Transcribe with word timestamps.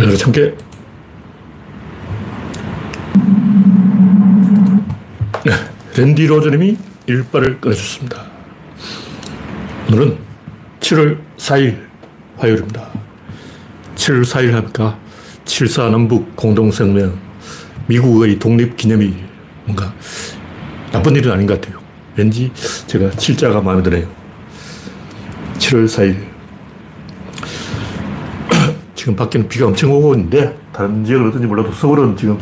네, 0.00 0.16
참깨. 0.16 0.54
네, 5.44 5.52
랜디 5.94 6.26
로저님이 6.26 6.78
일발을 7.06 7.60
꺼내주셨습니다. 7.60 8.24
오늘은 9.88 10.16
7월 10.80 11.18
4일 11.36 11.86
화요일입니다. 12.38 12.88
7월 13.94 14.24
4일 14.24 14.52
하니까 14.52 14.98
7사 15.44 15.90
남북 15.90 16.34
공동성명, 16.34 17.18
미국의 17.86 18.38
독립기념일, 18.38 19.14
뭔가 19.66 19.94
나쁜 20.92 21.14
일은 21.14 21.30
아닌 21.30 21.46
것 21.46 21.60
같아요. 21.60 21.78
왠지 22.16 22.50
제가 22.86 23.10
7자가 23.10 23.62
마음에 23.62 23.82
드네요. 23.82 24.08
7월 25.58 25.84
4일. 25.84 26.29
지금 29.10 29.16
밖에는 29.16 29.48
비가 29.48 29.66
엄청 29.66 29.90
오고 29.92 30.14
있는데, 30.14 30.56
다른 30.72 31.04
지역은 31.04 31.28
어떤지 31.30 31.46
몰라도 31.46 31.72
서울은 31.72 32.16
지금 32.16 32.38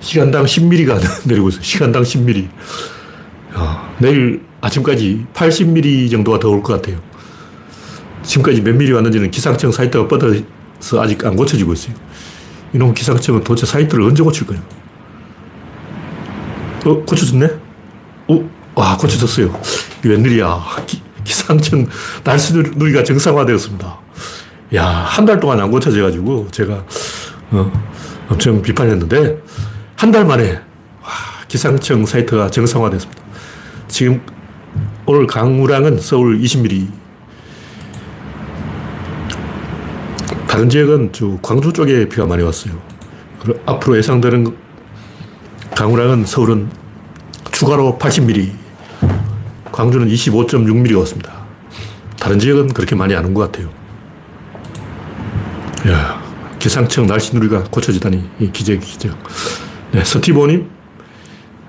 시간당 0.00 0.44
10mm가 0.44 1.00
내리고 1.26 1.48
있어요. 1.48 1.62
시간당 1.62 2.02
10mm. 2.02 2.46
야, 3.56 3.94
내일 3.98 4.42
아침까지 4.60 5.24
80mm 5.32 6.10
정도가 6.10 6.38
더 6.38 6.50
올 6.50 6.62
것 6.62 6.74
같아요. 6.74 6.98
지금까지 8.22 8.60
몇 8.60 8.76
미리 8.76 8.92
왔는지는 8.92 9.30
기상청 9.30 9.72
사이트가 9.72 10.08
뻗어서 10.08 11.00
아직 11.00 11.24
안 11.24 11.36
고쳐지고 11.36 11.72
있어요. 11.72 11.94
이놈 12.74 12.92
기상청은 12.92 13.42
도대체 13.42 13.64
사이트를 13.66 14.04
언제 14.04 14.22
고칠 14.22 14.46
거예요? 14.46 14.62
어, 16.84 17.02
고쳐졌네? 17.04 17.48
어, 18.28 18.50
와, 18.74 18.96
고쳐졌어요. 18.98 19.58
웬일이야. 20.04 20.60
기, 20.86 21.00
기상청 21.24 21.86
날씨 22.24 22.52
누리가 22.52 23.02
정상화되었습니다. 23.04 23.98
야, 24.74 24.84
한 24.86 25.26
달 25.26 25.40
동안 25.40 25.60
안 25.60 25.70
고쳐져가지고 25.70 26.48
제가 26.50 26.84
어, 27.50 27.72
엄청 28.28 28.62
비판했는데 28.62 29.38
한 29.96 30.12
달 30.12 30.24
만에 30.24 30.52
와, 31.02 31.08
기상청 31.48 32.06
사이트가 32.06 32.50
정상화됐습니다. 32.50 33.22
지금 33.88 34.20
오늘 35.06 35.26
강우량은 35.26 35.98
서울 35.98 36.38
20mm. 36.40 36.88
다른 40.48 40.68
지역은 40.68 41.10
저 41.12 41.38
광주 41.42 41.72
쪽에 41.72 42.08
비가 42.08 42.26
많이 42.26 42.42
왔어요. 42.42 42.74
앞으로 43.66 43.96
예상되는 43.96 44.56
강우량은 45.74 46.24
서울은 46.26 46.68
추가로 47.52 47.98
80mm, 48.00 48.52
광주는 49.72 50.06
25.6mm가 50.08 50.98
왔습니다. 51.00 51.32
다른 52.18 52.38
지역은 52.38 52.68
그렇게 52.68 52.94
많이 52.94 53.14
안 53.14 53.24
온 53.24 53.34
것 53.34 53.50
같아요. 53.50 53.70
야, 55.88 56.22
기상청 56.58 57.06
날씨 57.06 57.34
누리가 57.34 57.64
고쳐지다니 57.64 58.52
기적이 58.52 58.80
기적. 58.80 59.16
네, 59.92 60.04
서티보님, 60.04 60.68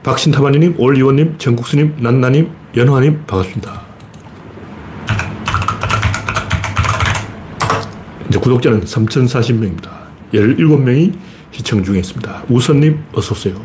박신타마니님, 0.04 0.76
올리원님, 0.78 1.38
정국수님, 1.38 1.96
난나님, 2.00 2.52
연화님 2.76 3.24
반갑습니다. 3.26 3.82
이제 8.28 8.40
구독자는 8.40 8.82
3,040명입니다. 8.82 9.90
17명이 10.34 11.14
시청 11.52 11.84
중에 11.84 12.00
있습니다. 12.00 12.44
우선님, 12.50 13.04
어서오세요. 13.14 13.56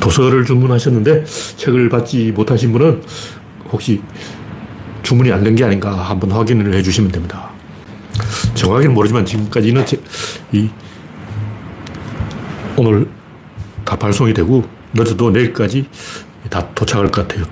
도서를 0.00 0.44
주문하셨는데 0.44 1.24
책을 1.24 1.88
받지 1.88 2.32
못하신 2.32 2.72
분은 2.72 3.02
혹시 3.70 4.02
주문이 5.04 5.30
안 5.30 5.44
된 5.44 5.54
게 5.54 5.62
아닌가 5.64 5.92
한번 5.92 6.32
확인을 6.32 6.74
해 6.74 6.82
주시면 6.82 7.12
됩니다. 7.12 7.50
정확히는 8.54 8.94
모르지만 8.94 9.24
지금까지는 9.24 9.84
이 10.52 10.68
오늘 12.76 13.06
다 13.84 13.96
발송이 13.96 14.34
되고 14.34 14.64
늦어도 14.94 15.30
내일까지 15.30 15.86
다 16.50 16.66
도착할 16.74 17.10
것 17.10 17.28
같아요. 17.28 17.44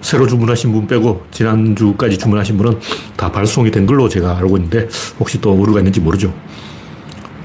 새로 0.00 0.26
주문하신 0.26 0.72
분 0.72 0.86
빼고 0.86 1.24
지난주까지 1.30 2.18
주문하신 2.18 2.56
분은 2.58 2.80
다 3.16 3.30
발송이 3.32 3.70
된 3.70 3.86
걸로 3.86 4.08
제가 4.08 4.36
알고 4.38 4.56
있는데 4.58 4.88
혹시 5.18 5.40
또 5.40 5.54
오류가 5.54 5.80
있는지 5.80 6.00
모르죠. 6.00 6.34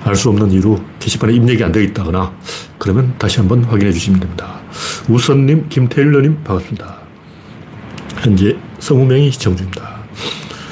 알 0.03 0.15
수 0.15 0.29
없는 0.29 0.51
이유로 0.51 0.81
게시판에 0.99 1.33
입력이 1.33 1.63
안 1.63 1.71
되어 1.71 1.83
있다거나 1.83 2.33
그러면 2.79 3.13
다시 3.19 3.37
한번 3.37 3.63
확인해 3.63 3.91
주시면 3.91 4.19
됩니다. 4.19 4.59
우선님, 5.07 5.69
김태일러님 5.69 6.43
반갑습니다. 6.43 6.97
현재 8.17 8.57
20명이 8.81 9.31
시청 9.31 9.55
중입니다. 9.55 10.01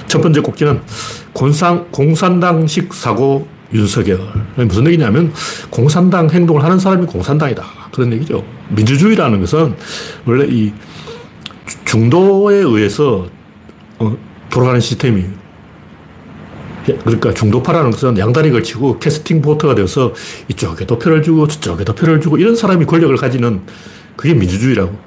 첫 0.07 0.21
번째 0.21 0.41
꼭지는 0.41 0.81
공산, 1.31 1.89
공산당식 1.91 2.93
사고 2.93 3.47
윤석열. 3.71 4.19
무슨 4.55 4.87
얘기냐면 4.87 5.31
공산당 5.69 6.29
행동을 6.29 6.63
하는 6.63 6.79
사람이 6.79 7.05
공산당이다. 7.05 7.63
그런 7.91 8.11
얘기죠. 8.13 8.43
민주주의라는 8.69 9.39
것은 9.41 9.75
원래 10.25 10.47
이 10.49 10.73
중도에 11.85 12.57
의해서 12.57 13.27
어, 13.99 14.17
돌아가는 14.49 14.79
시스템이에요. 14.79 15.39
그러니까 17.03 17.33
중도파라는 17.33 17.91
것은 17.91 18.17
양다리 18.17 18.49
걸치고 18.49 18.97
캐스팅 18.97 19.43
보트가 19.43 19.75
되어서 19.75 20.13
이쪽에도 20.47 20.97
표를 20.97 21.21
주고 21.21 21.47
저쪽에도 21.47 21.93
표를 21.93 22.19
주고 22.19 22.37
이런 22.37 22.55
사람이 22.55 22.85
권력을 22.85 23.15
가지는 23.17 23.61
그게 24.15 24.33
민주주의라고. 24.33 24.97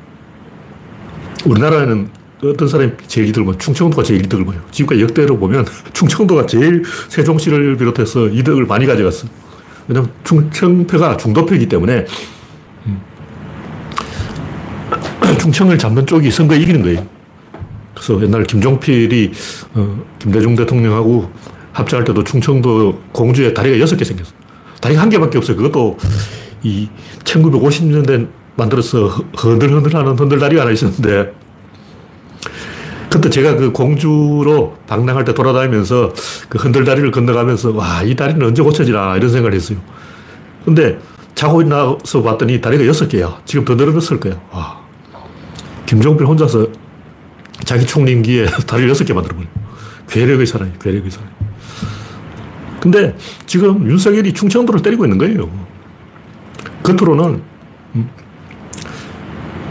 우리나라에는 1.45 2.22
어떤 2.44 2.66
사람이 2.66 2.92
제일 3.06 3.28
이득을 3.28 3.44
보면 3.44 3.60
충청도가 3.60 4.03
제일 4.03 4.25
이득을 4.25 4.44
봐요. 4.44 4.60
지금까지 4.72 5.00
역대로 5.03 5.38
보면 5.38 5.64
충청도가 5.94 6.47
제일 6.47 6.82
세종시를 7.08 7.76
비롯해서 7.76 8.28
이득을 8.28 8.66
많이 8.66 8.86
가져갔어. 8.86 9.28
왜냐면 9.86 10.10
충청표가 10.25 11.16
중도표이기 11.19 11.69
때문에 11.69 12.06
음. 12.86 13.00
충청을 15.38 15.78
잡는 15.78 16.04
쪽이 16.06 16.30
선거에 16.30 16.58
이기는 16.58 16.82
거예요. 16.82 17.06
그래서 17.94 18.20
옛날 18.22 18.42
김종필이 18.42 19.30
어, 19.74 20.04
김대중 20.19 20.56
대통령하고 20.56 21.30
합작할 21.72 22.04
때도 22.04 22.24
충청도 22.24 23.03
공주에 23.12 23.54
다리가 23.54 23.78
여섯 23.78 23.97
개 23.97 24.04
생겼어. 24.04 24.32
다리가 24.80 25.00
한 25.00 25.09
개밖에 25.09 25.38
없어요. 25.38 25.56
그것도 25.56 25.97
이 26.64 26.88
1950년대 27.22 28.28
만들어서 28.56 29.06
흔들흔들하는 29.36 30.19
흔들다리가 30.19 30.62
하나 30.62 30.72
있었는데 30.72 31.32
그때 33.12 33.28
제가 33.28 33.56
그 33.56 33.73
공주로 33.73 34.78
방랑할 34.87 35.27
때 35.27 35.34
돌아다니면서 35.34 36.15
그 36.49 36.56
흔들다리를 36.56 37.11
건너가면서 37.11 37.73
와, 37.73 38.03
이 38.03 38.17
다리는 38.17 38.45
언제 38.45 38.62
고쳐지나 38.62 39.19
이런 39.19 39.31
생각을 39.31 39.55
했어요. 39.55 39.78
근데 40.65 40.99
자고 41.34 41.62
나서 41.62 42.22
봤더니 42.22 42.62
다리가 42.62 42.87
여섯 42.87 43.09
개야. 43.09 43.39
지금 43.45 43.67
더 43.67 43.75
늘어났을 43.75 44.19
거야. 44.19 44.41
와. 44.51 44.81
김종필 45.84 46.27
혼자서 46.27 46.69
자기 47.65 47.84
총림기에 47.84 48.47
다리를 48.67 48.89
여섯 48.89 49.05
개 49.05 49.12
만들어버려. 49.12 49.47
괴력의 50.09 50.47
사람이 50.47 50.72
괴력의 50.81 51.11
사람. 51.11 51.28
근데 52.81 53.15
지금 53.45 53.89
윤석열이 53.91 54.33
충청도를 54.33 54.81
때리고 54.81 55.05
있는 55.05 55.19
거예요. 55.19 55.51
겉으로는 56.83 57.43
음, 57.95 58.11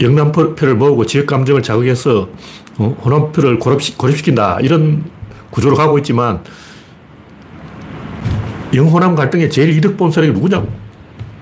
영남표를 0.00 0.76
모으고 0.76 1.06
지역 1.06 1.26
감정을 1.26 1.62
자극해서 1.62 2.20
어, 2.22 2.28
호남표를 2.78 3.58
고립시, 3.58 3.96
고립시킨다. 3.96 4.58
이런 4.60 5.04
구조로 5.50 5.76
가고 5.76 5.98
있지만 5.98 6.42
영호남 8.74 9.14
갈등에 9.14 9.48
제일 9.48 9.76
이득 9.76 9.96
본 9.96 10.10
세력이 10.10 10.32
누구냐고. 10.32 10.68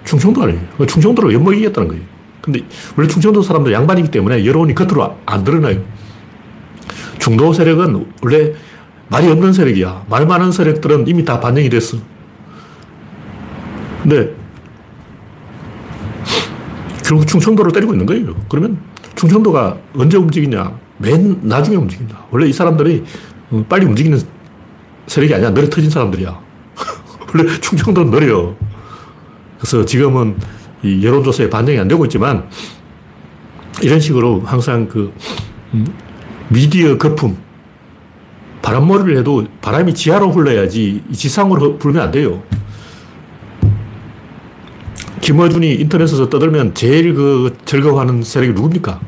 충청도 0.05 0.43
아니에요. 0.43 0.61
충청도를 0.87 1.33
엿먹이겠다는 1.35 1.89
거예요. 1.89 2.03
근데 2.41 2.61
원래 2.97 3.09
충청도 3.09 3.43
사람들 3.43 3.73
양반이기 3.73 4.11
때문에 4.11 4.45
여론이 4.45 4.75
겉으로 4.75 5.17
안 5.27 5.45
드러나요. 5.45 5.81
중도 7.19 7.53
세력은 7.53 8.07
원래 8.23 8.53
말이 9.09 9.29
없는 9.29 9.53
세력이야. 9.53 10.07
말 10.09 10.27
많은 10.27 10.51
세력들은 10.51 11.07
이미 11.07 11.25
다 11.25 11.39
반영이 11.39 11.69
됐어. 11.69 11.99
근데 14.03 14.35
결국 17.05 17.27
충청도를 17.27 17.73
때리고 17.73 17.93
있는 17.93 18.07
거예요. 18.07 18.35
그러면 18.49 18.79
충청도가 19.15 19.77
언제 19.97 20.17
움직이냐? 20.17 20.73
맨 21.01 21.41
나중에 21.43 21.77
움직인다. 21.77 22.27
원래 22.31 22.47
이 22.47 22.53
사람들이 22.53 23.05
어, 23.51 23.65
빨리 23.69 23.87
움직이는 23.87 24.21
세력이 25.07 25.35
아니야. 25.35 25.53
느려 25.53 25.69
터진 25.69 25.91
사람들이야. 25.91 26.41
원래 27.35 27.61
충청도는 27.61 28.11
느려. 28.11 28.55
그래서 29.59 29.85
지금은 29.85 30.37
이 30.83 31.05
여론조사에 31.05 31.51
반영이 31.51 31.79
안 31.79 31.89
되고 31.89 32.05
있지만 32.05 32.49
이런 33.83 33.99
식으로 33.99 34.43
항상 34.45 34.89
그 34.89 35.13
음, 35.75 35.87
미디어 36.49 36.97
거품 36.99 37.37
바람머리를 38.63 39.17
해도 39.19 39.47
바람이 39.63 39.95
지하로 39.95 40.33
흘러야지 40.33 41.03
지상으로 41.13 41.79
불면 41.79 42.05
안 42.05 42.11
돼요. 42.11 42.43
김어준이 45.21 45.75
인터넷에서 45.75 46.29
떠들면 46.29 46.75
제일 46.75 47.15
그 47.15 47.57
즐거워하는 47.65 48.23
세력이 48.23 48.53
누굽니까? 48.53 49.01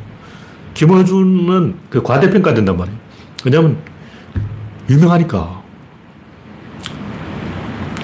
김어준은 0.74 1.74
그 1.90 2.02
과대평가된단 2.02 2.76
말이에요. 2.76 2.98
왜냐면 3.44 3.78
유명하니까. 4.88 5.62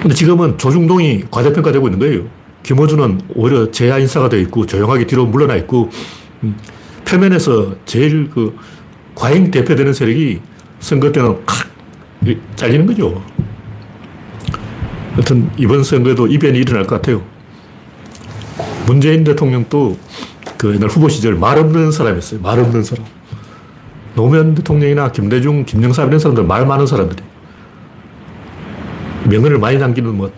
근데 0.01 0.13
지금은 0.15 0.57
조중동이 0.57 1.25
과대평가되고 1.29 1.87
있는 1.87 1.99
거예요. 1.99 2.23
김어준은 2.63 3.21
오히려 3.35 3.71
제야 3.71 3.97
인사가 3.97 4.29
되어 4.29 4.39
있고 4.41 4.65
조용하게 4.65 5.07
뒤로 5.07 5.25
물러나 5.25 5.55
있고 5.55 5.89
음, 6.43 6.55
표면에서 7.05 7.75
제일 7.85 8.29
그 8.29 8.55
과잉 9.15 9.51
대표되는 9.51 9.93
세력이 9.93 10.39
선거 10.79 11.11
때는 11.11 11.45
칵 11.45 11.69
잘리는 12.55 12.85
거죠. 12.85 13.23
하여튼 15.13 15.49
이번 15.57 15.83
선거에도 15.83 16.27
이변이 16.27 16.59
일어날 16.59 16.85
것 16.85 16.95
같아요. 16.95 17.21
문재인 18.85 19.23
대통령도 19.23 19.97
그 20.59 20.73
옛날 20.73 20.89
후보 20.89 21.07
시절 21.07 21.35
말 21.35 21.57
없는 21.57 21.89
사람이었어요. 21.93 22.41
말 22.41 22.59
없는 22.59 22.83
사람. 22.83 23.05
노무현 24.13 24.55
대통령이나 24.55 25.09
김대중, 25.09 25.63
김영삼 25.63 26.09
이런 26.09 26.19
사람들 26.19 26.43
말 26.43 26.65
많은 26.65 26.85
사람들이. 26.85 27.23
명언을 29.29 29.57
많이 29.57 29.77
남기는 29.77 30.13
뭐, 30.17 30.29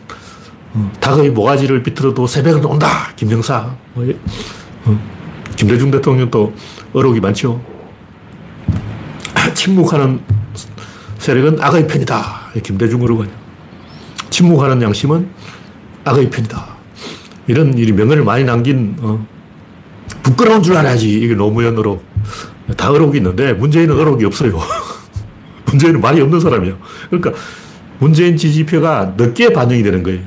어, 0.75 0.91
닭의 0.99 1.31
모가지를 1.31 1.81
비틀어도 1.81 2.27
새벽은 2.27 2.63
온다. 2.65 3.11
김영삼. 3.15 3.75
뭐, 3.95 4.13
어, 4.85 4.99
김대중 5.55 5.89
대통령도 5.89 6.53
어록이 6.93 7.19
많죠. 7.19 7.59
침묵하는 9.55 10.21
세력은 11.17 11.59
악의 11.59 11.87
편이다. 11.87 12.51
김대중 12.61 13.01
어록은. 13.01 13.27
침묵하는 14.29 14.83
양심은 14.83 15.27
악의 16.05 16.29
편이다. 16.29 16.67
이런 17.47 17.75
일이 17.75 17.91
명언을 17.91 18.23
많이 18.23 18.43
남긴, 18.43 18.95
어, 18.99 19.25
부끄러운 20.23 20.61
줄 20.63 20.75
알아야지. 20.77 21.09
이게 21.19 21.33
노무현 21.35 21.77
어록. 21.77 22.03
다 22.77 22.91
어록이 22.91 23.17
있는데 23.17 23.53
문재인은 23.53 23.99
어록이 23.99 24.25
없어요. 24.25 24.59
문재인은 25.65 26.01
말이 26.01 26.21
없는 26.21 26.39
사람이에요. 26.39 26.77
그러니까 27.09 27.33
문재인 27.99 28.37
지지표가 28.37 29.15
늦게 29.17 29.53
반영이 29.53 29.83
되는 29.83 30.03
거예요. 30.03 30.21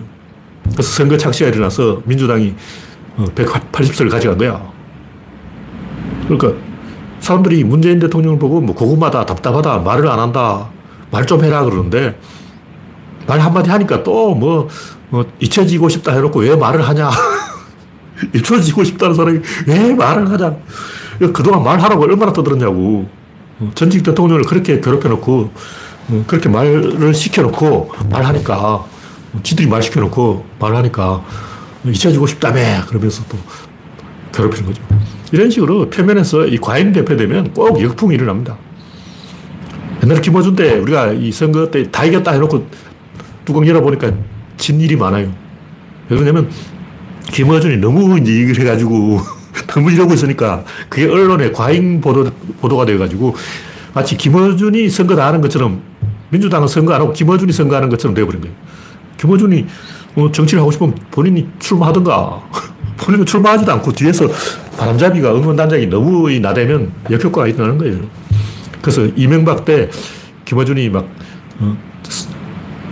그래서 0.72 0.82
선거 0.82 1.16
착시가 1.16 1.50
일어나서 1.50 2.02
민주당이 2.04 2.54
180석을 3.18 4.06
어, 4.08 4.10
가져간 4.10 4.38
거야. 4.38 4.72
그러니까 6.28 6.52
사람들이 7.20 7.64
문재인 7.64 7.98
대통령을 7.98 8.38
보고 8.38 8.60
뭐 8.60 8.74
고구마다 8.74 9.24
답답하다 9.24 9.78
말을 9.78 10.08
안 10.08 10.18
한다 10.18 10.68
말 11.10 11.24
좀 11.26 11.44
해라 11.44 11.64
그러는데 11.64 12.18
말 13.26 13.40
한마디 13.40 13.70
하니까 13.70 14.02
또뭐 14.02 14.68
뭐 15.08 15.24
잊혀지고 15.40 15.88
싶다 15.88 16.12
해놓고 16.12 16.40
왜 16.40 16.56
말을 16.56 16.86
하냐 16.86 17.10
잊혀지고 18.34 18.84
싶다는 18.84 19.14
사람이 19.14 19.40
왜 19.66 19.94
말을 19.94 20.30
하냐 20.30 20.56
그동안 21.32 21.62
말하라고 21.62 22.04
얼마나 22.04 22.32
떠들었냐고 22.32 23.08
어, 23.60 23.70
전직 23.74 24.02
대통령을 24.02 24.44
그렇게 24.44 24.80
괴롭혀놓고 24.80 25.50
어, 26.08 26.24
그렇게 26.26 26.48
말을 26.48 27.14
시켜놓고 27.14 27.92
말하니까 28.10 28.84
지들이 29.42 29.68
말 29.68 29.82
시켜놓고 29.82 30.44
말하니까 30.58 31.24
잊혀지고 31.84 32.26
싶다며 32.26 32.84
그러면서 32.86 33.22
또 33.28 33.36
괴롭히는 34.32 34.66
거죠. 34.66 34.82
이런 35.32 35.50
식으로 35.50 35.90
표면에서 35.90 36.46
이 36.46 36.58
과잉 36.58 36.92
대표되면 36.92 37.52
꼭 37.54 37.80
역풍이 37.80 38.14
일어납니다. 38.14 38.56
옛날에 40.02 40.20
김어준 40.20 40.54
때 40.56 40.74
우리가 40.78 41.12
이 41.12 41.32
선거 41.32 41.70
때 41.70 41.90
다 41.90 42.04
이겼다 42.04 42.32
해놓고 42.32 42.66
뚜껑 43.44 43.66
열어보니까 43.66 44.12
진 44.56 44.80
일이 44.80 44.96
많아요. 44.96 45.32
왜 46.08 46.16
그러냐면 46.16 46.50
김어준이 47.32 47.78
너무 47.78 48.18
이제 48.18 48.32
얘기를 48.32 48.60
해가지고 48.60 49.20
너무 49.68 49.90
이러고 49.90 50.14
있으니까 50.14 50.64
그게 50.88 51.06
언론에 51.06 51.50
과잉 51.52 52.00
보도, 52.00 52.30
보도가 52.60 52.84
돼가지고 52.86 53.34
마치 53.92 54.16
김어준이 54.16 54.90
선거 54.90 55.14
다 55.14 55.26
하는 55.26 55.40
것처럼 55.40 55.80
민주당은 56.30 56.66
선거 56.66 56.94
안 56.94 57.00
하고 57.00 57.12
김어준이 57.12 57.52
선거하는 57.52 57.88
것처럼 57.88 58.14
되어버린 58.14 58.40
거예요. 58.40 58.56
김어준이 59.18 59.66
뭐 60.14 60.30
정치를 60.30 60.60
하고 60.60 60.70
싶으면 60.70 60.94
본인이 61.10 61.48
출마하든가 61.58 62.42
본인은 62.98 63.26
출마하지도 63.26 63.70
않고 63.72 63.92
뒤에서 63.92 64.26
바람잡이가 64.76 65.34
응원단장이 65.34 65.86
너무 65.86 66.30
나대면 66.30 66.92
역효과가 67.10 67.48
일어나는 67.48 67.78
거예요. 67.78 67.98
그래서 68.82 69.06
이명박 69.16 69.64
때 69.64 69.88
김어준이 70.44 70.88
막 70.90 71.08
어, 71.60 71.76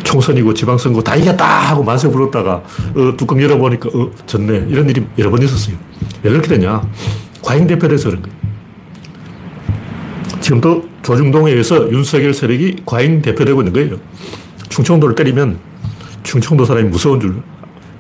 총선이고 0.03 0.55
지방선거 0.55 1.03
다 1.03 1.17
이겼다 1.17 1.45
하고 1.45 1.83
만세 1.83 2.09
불렀다가 2.09 2.63
어, 2.95 3.17
뚜껑 3.17 3.41
열어보니까 3.41 3.89
어, 3.95 4.11
졌네. 4.27 4.67
이런 4.69 4.89
일이 4.89 5.05
여러 5.19 5.31
번 5.31 5.43
있었어요. 5.43 5.77
왜 6.23 6.31
그렇게 6.31 6.49
되냐. 6.49 6.83
과잉 7.43 7.67
대표돼서 7.67 8.11
그런 8.11 8.23
거예요. 8.23 8.37
지금도 10.41 10.89
조중동에 11.03 11.51
의해서 11.53 11.91
윤석열 11.91 12.35
세력이 12.35 12.83
과잉 12.85 13.23
대표되고 13.23 13.61
있는 13.61 13.73
거예요. 13.73 13.97
충청도를 14.69 15.15
때리면 15.15 15.59
충청도 16.23 16.65
사람이 16.65 16.89
무서운 16.89 17.21
줄 17.21 17.43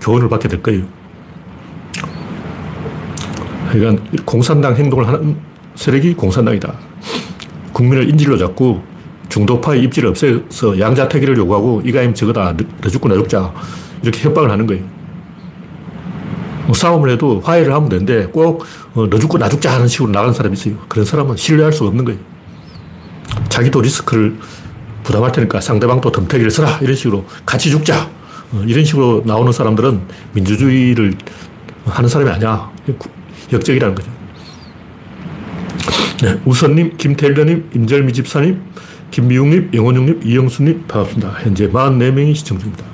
교훈을 0.00 0.28
받게 0.28 0.48
될 0.48 0.62
거예요. 0.62 0.84
그러니까 3.70 4.02
공산당 4.24 4.76
행동을 4.76 5.06
하는 5.06 5.36
세력이 5.74 6.14
공산당이다. 6.14 6.74
국민을 7.72 8.08
인질로 8.10 8.36
잡고 8.36 8.82
중도파의 9.32 9.82
입지를 9.84 10.10
없애서 10.10 10.78
양자택일을 10.78 11.38
요구하고 11.38 11.80
아니면 11.86 12.14
저거다. 12.14 12.54
너 12.82 12.88
죽고 12.90 13.08
나 13.08 13.14
죽자. 13.14 13.52
이렇게 14.02 14.20
협박을 14.28 14.50
하는 14.50 14.66
거예요. 14.66 14.84
뭐 16.66 16.74
싸움을 16.74 17.10
해도 17.10 17.40
화해를 17.40 17.72
하면 17.72 17.88
되는데 17.88 18.26
꼭너 18.26 18.58
어, 18.94 19.08
죽고 19.08 19.38
나 19.38 19.48
죽자 19.48 19.72
하는 19.72 19.88
식으로 19.88 20.10
나가는 20.10 20.34
사람이 20.34 20.52
있어요. 20.52 20.74
그런 20.86 21.06
사람은 21.06 21.36
신뢰할 21.36 21.72
수가 21.72 21.88
없는 21.88 22.04
거예요. 22.04 22.20
자기도 23.48 23.80
리스크를 23.80 24.36
부담할 25.02 25.32
테니까 25.32 25.62
상대방도 25.62 26.12
덤태기를 26.12 26.50
써라. 26.50 26.78
이런 26.82 26.94
식으로 26.94 27.24
같이 27.46 27.70
죽자. 27.70 28.10
어, 28.52 28.62
이런 28.66 28.84
식으로 28.84 29.22
나오는 29.24 29.50
사람들은 29.50 30.02
민주주의를 30.34 31.14
하는 31.86 32.08
사람이 32.08 32.30
아니야. 32.30 32.70
역적이라는 33.50 33.94
거죠. 33.94 34.10
네, 36.22 36.38
우선님, 36.44 36.98
김태일님, 36.98 37.70
임절미 37.74 38.12
집사님, 38.12 38.62
김미웅님, 39.12 39.70
영원용님, 39.74 40.22
이영수님, 40.24 40.86
반갑습니다. 40.88 41.34
현재 41.42 41.68
44명이 41.68 42.34
시청 42.34 42.58
중입니다. 42.58 42.84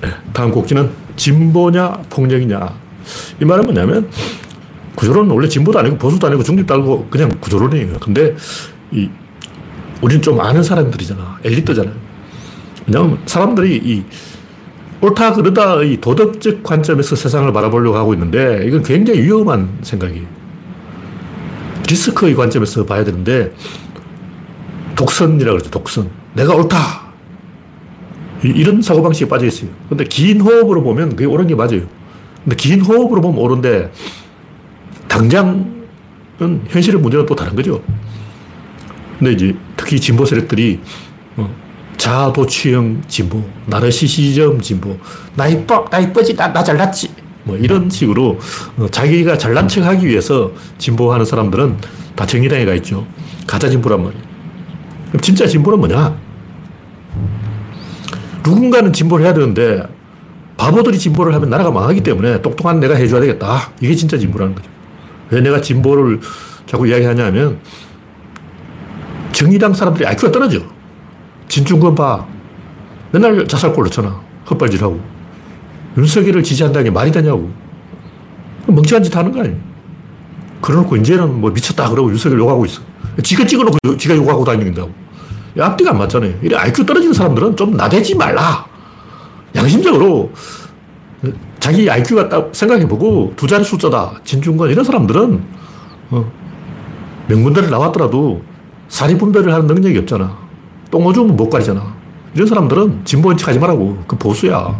네, 0.00 0.08
다음 0.32 0.52
곡지는 0.52 0.90
진보냐, 1.16 2.04
폭력이냐. 2.08 2.72
이 3.42 3.44
말은 3.44 3.64
뭐냐면, 3.64 4.08
구조론은 4.94 5.30
원래 5.32 5.48
진보도 5.48 5.78
아니고 5.80 5.98
보수도 5.98 6.28
아니고 6.28 6.44
중립도 6.44 6.74
아니고 6.74 7.08
그냥 7.10 7.30
구조론이에요. 7.40 7.98
근데 8.00 8.36
이 8.92 9.08
우리는 10.00 10.22
좀 10.22 10.40
아는 10.40 10.62
사람들이잖아. 10.62 11.38
엘리트잖아. 11.44 11.90
왜냐하면 12.86 13.18
사람들이 13.26 13.76
이 13.76 14.04
옳다 15.00 15.32
그르다의 15.34 16.00
도덕적 16.00 16.62
관점에서 16.62 17.16
세상을 17.16 17.52
바라보려고 17.52 17.96
하고 17.96 18.14
있는데 18.14 18.64
이건 18.66 18.82
굉장히 18.82 19.22
위험한 19.22 19.78
생각이에요. 19.82 20.37
리스크의 21.88 22.34
관점에서 22.34 22.84
봐야 22.84 23.04
되는데 23.04 23.52
독선이라고 24.94 25.58
그러죠. 25.58 25.70
독선. 25.70 26.10
내가 26.34 26.54
옳다. 26.54 27.08
이런 28.42 28.82
사고방식에 28.82 29.28
빠져 29.28 29.46
있어요. 29.46 29.70
근데 29.88 30.04
긴 30.04 30.40
호흡으로 30.40 30.82
보면 30.82 31.10
그게 31.10 31.24
옳은 31.24 31.46
게 31.46 31.54
맞아요. 31.54 31.82
근데 32.44 32.56
긴 32.56 32.80
호흡으로 32.80 33.20
보면 33.20 33.40
옳은데 33.40 33.90
당장은 35.08 35.86
현실의 36.68 37.00
문제는 37.00 37.26
또 37.26 37.34
다른 37.34 37.56
거죠. 37.56 37.82
근데 39.18 39.32
이제 39.32 39.56
특히 39.76 39.98
진보 39.98 40.24
세력들이 40.24 40.78
어, 41.36 41.52
자도취형 41.96 43.02
진보, 43.08 43.42
나르시시즘 43.66 44.60
진보, 44.60 44.96
나 45.34 45.48
이뻐, 45.48 45.84
나 45.90 45.98
이쁘지, 45.98 46.36
나, 46.36 46.52
나 46.52 46.62
잘났지. 46.62 47.10
뭐 47.44 47.56
이런 47.56 47.88
식으로 47.88 48.38
어, 48.78 48.86
자기가 48.90 49.38
잘난 49.38 49.68
척 49.68 49.84
하기 49.84 50.06
위해서 50.06 50.52
진보하는 50.78 51.24
사람들은 51.24 51.76
다 52.14 52.26
정의당에 52.26 52.64
가 52.64 52.74
있죠. 52.74 53.06
가짜 53.46 53.68
진보란 53.68 54.02
말이에요. 54.02 54.22
그럼 55.08 55.20
진짜 55.20 55.46
진보는 55.46 55.78
뭐냐? 55.78 56.16
누군가는 58.44 58.92
진보를 58.92 59.24
해야 59.24 59.34
되는데 59.34 59.82
바보들이 60.56 60.98
진보를 60.98 61.34
하면 61.34 61.50
나라가 61.50 61.70
망하기 61.70 62.02
때문에 62.02 62.42
똑똑한 62.42 62.80
내가 62.80 62.94
해줘야 62.94 63.20
되겠다. 63.20 63.70
이게 63.80 63.94
진짜 63.94 64.18
진보라는 64.18 64.54
거죠. 64.54 64.68
왜 65.30 65.40
내가 65.40 65.60
진보를 65.60 66.20
자꾸 66.66 66.86
이야기하냐면 66.86 67.60
정의당 69.32 69.72
사람들이 69.72 70.06
IQ가 70.06 70.32
떨어져. 70.32 70.60
진중권 71.48 71.94
봐. 71.94 72.26
맨날 73.12 73.46
자살골 73.46 73.84
넣잖아. 73.84 74.20
헛발질하고. 74.50 75.00
윤석열을 75.98 76.42
지지한다는 76.42 76.84
게 76.84 76.90
말이 76.90 77.10
되냐고. 77.10 77.50
멍청한 78.66 79.02
짓 79.02 79.14
하는 79.16 79.32
거 79.32 79.40
아니에요. 79.40 79.56
그러놓고 80.60 80.96
이제는 80.96 81.40
뭐 81.40 81.50
미쳤다 81.50 81.90
그러고 81.90 82.10
윤석열 82.10 82.38
욕하고 82.38 82.64
있어. 82.66 82.80
지가 83.22 83.46
찍어놓고 83.46 83.96
지가 83.96 84.16
욕하고 84.16 84.44
다닌다고. 84.44 84.90
앞뒤가 85.58 85.90
안 85.90 85.98
맞잖아요. 85.98 86.34
이래 86.42 86.56
IQ 86.56 86.86
떨어지는 86.86 87.12
사람들은 87.12 87.56
좀 87.56 87.76
나대지 87.76 88.14
말라. 88.14 88.64
양심적으로 89.56 90.30
자기 91.58 91.90
IQ가 91.90 92.28
딱 92.28 92.50
생각해보고 92.52 93.32
두 93.36 93.46
자리 93.46 93.64
숫자다. 93.64 94.20
진중권 94.24 94.70
이런 94.70 94.84
사람들은 94.84 95.42
어, 96.10 96.32
명문대를 97.28 97.70
나왔더라도 97.70 98.42
사리분별을 98.88 99.52
하는 99.52 99.66
능력이 99.66 99.98
없잖아. 99.98 100.36
똥오줌은 100.90 101.36
못 101.36 101.50
가리잖아. 101.50 101.94
이런 102.34 102.46
사람들은 102.46 103.00
진보인 103.04 103.36
척 103.36 103.48
하지 103.48 103.58
말라고. 103.58 104.04
그 104.06 104.16
보수야. 104.16 104.78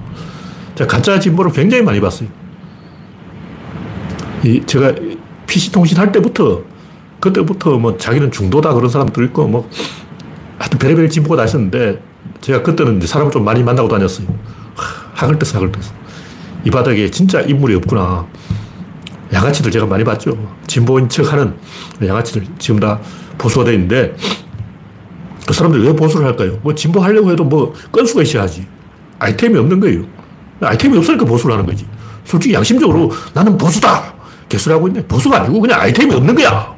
제가 0.78 0.86
가짜 0.86 1.18
진보를 1.18 1.50
굉장히 1.50 1.82
많이 1.82 2.00
봤어요. 2.00 2.28
이, 4.44 4.62
제가 4.64 4.94
PC통신 5.48 5.98
할 5.98 6.12
때부터, 6.12 6.62
그때부터 7.18 7.78
뭐 7.78 7.98
자기는 7.98 8.30
중도다 8.30 8.72
그런 8.74 8.88
사람들 8.88 9.24
있고, 9.24 9.48
뭐, 9.48 9.68
하여튼 10.56 10.78
별의별 10.78 11.10
진보가 11.10 11.34
다 11.34 11.44
있었는데, 11.46 12.00
제가 12.40 12.62
그때는 12.62 13.00
사람을 13.00 13.32
좀 13.32 13.44
많이 13.44 13.64
만나고 13.64 13.88
다녔어요. 13.88 14.28
학을 15.14 15.40
뗐어, 15.40 15.54
학을 15.54 15.72
뗐어. 15.72 15.82
이 16.64 16.70
바닥에 16.70 17.10
진짜 17.10 17.40
인물이 17.40 17.74
없구나. 17.74 18.24
양아치들 19.32 19.72
제가 19.72 19.84
많이 19.84 20.04
봤죠. 20.04 20.38
진보인 20.68 21.08
척 21.08 21.32
하는 21.32 21.56
양아치들 22.00 22.46
지금 22.60 22.78
다 22.78 23.00
보수가 23.36 23.64
돼 23.64 23.74
있는데, 23.74 24.14
그 25.44 25.52
사람들이 25.52 25.88
왜 25.88 25.96
보수를 25.96 26.24
할까요? 26.24 26.60
뭐 26.62 26.72
진보하려고 26.72 27.32
해도 27.32 27.42
뭐 27.42 27.74
건수가 27.90 28.22
있어야지. 28.22 28.64
아이템이 29.18 29.58
없는 29.58 29.80
거예요. 29.80 30.17
아이템이 30.60 30.96
없으니까 30.98 31.24
보수를 31.24 31.54
하는 31.54 31.66
거지. 31.66 31.86
솔직히 32.24 32.54
양심적으로 32.54 33.10
나는 33.34 33.56
보수다! 33.56 34.14
개수라고 34.48 34.88
있네. 34.88 35.04
보수가 35.06 35.42
아니고 35.42 35.60
그냥 35.60 35.80
아이템이 35.80 36.14
없는 36.14 36.34
거야. 36.34 36.74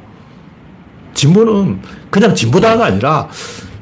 진보는 1.13 1.81
그냥 2.09 2.35
진보다가 2.35 2.85
아니라 2.85 3.27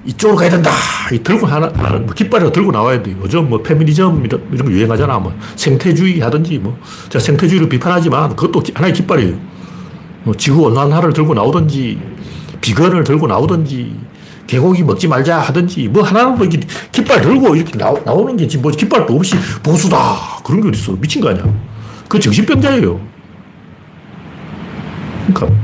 이쪽으로 0.05 0.37
가야 0.37 0.49
된다. 0.49 0.71
이 1.11 1.19
들고 1.19 1.45
하나, 1.45 1.67
뭐 1.67 2.07
깃발을 2.13 2.51
들고 2.51 2.71
나와야 2.71 3.01
돼. 3.01 3.15
요즘 3.21 3.49
뭐 3.49 3.61
페미니즘 3.61 4.25
이런, 4.25 4.47
이런 4.51 4.65
거 4.65 4.71
유행하잖아. 4.71 5.19
뭐 5.19 5.33
생태주의 5.55 6.19
하든지 6.19 6.59
뭐. 6.59 6.77
제가 7.09 7.23
생태주의를 7.23 7.69
비판하지만 7.69 8.35
그것도 8.35 8.63
하나의 8.73 8.93
깃발이에요. 8.93 9.37
뭐 10.23 10.33
지구 10.35 10.63
온난화를 10.63 11.13
들고 11.13 11.33
나오든지 11.33 11.99
비건을 12.61 13.03
들고 13.03 13.27
나오든지 13.27 13.95
개고기 14.49 14.81
먹지 14.81 15.07
말자 15.07 15.39
하든지 15.41 15.89
뭐 15.89 16.01
하나는 16.01 16.35
뭐 16.35 16.43
이렇게 16.43 16.65
깃발 16.91 17.21
들고 17.21 17.55
이렇게 17.55 17.77
나, 17.77 17.93
나오는 18.03 18.35
게 18.35 18.47
지금 18.47 18.63
뭐 18.63 18.71
깃발도 18.71 19.15
없이 19.15 19.35
보수다 19.61 20.39
그런 20.43 20.61
게 20.61 20.69
어딨어. 20.69 20.95
미친 20.99 21.21
거 21.21 21.29
아니야. 21.29 21.45
그 22.07 22.19
정신병자예요. 22.19 22.99
그러니까 25.27 25.55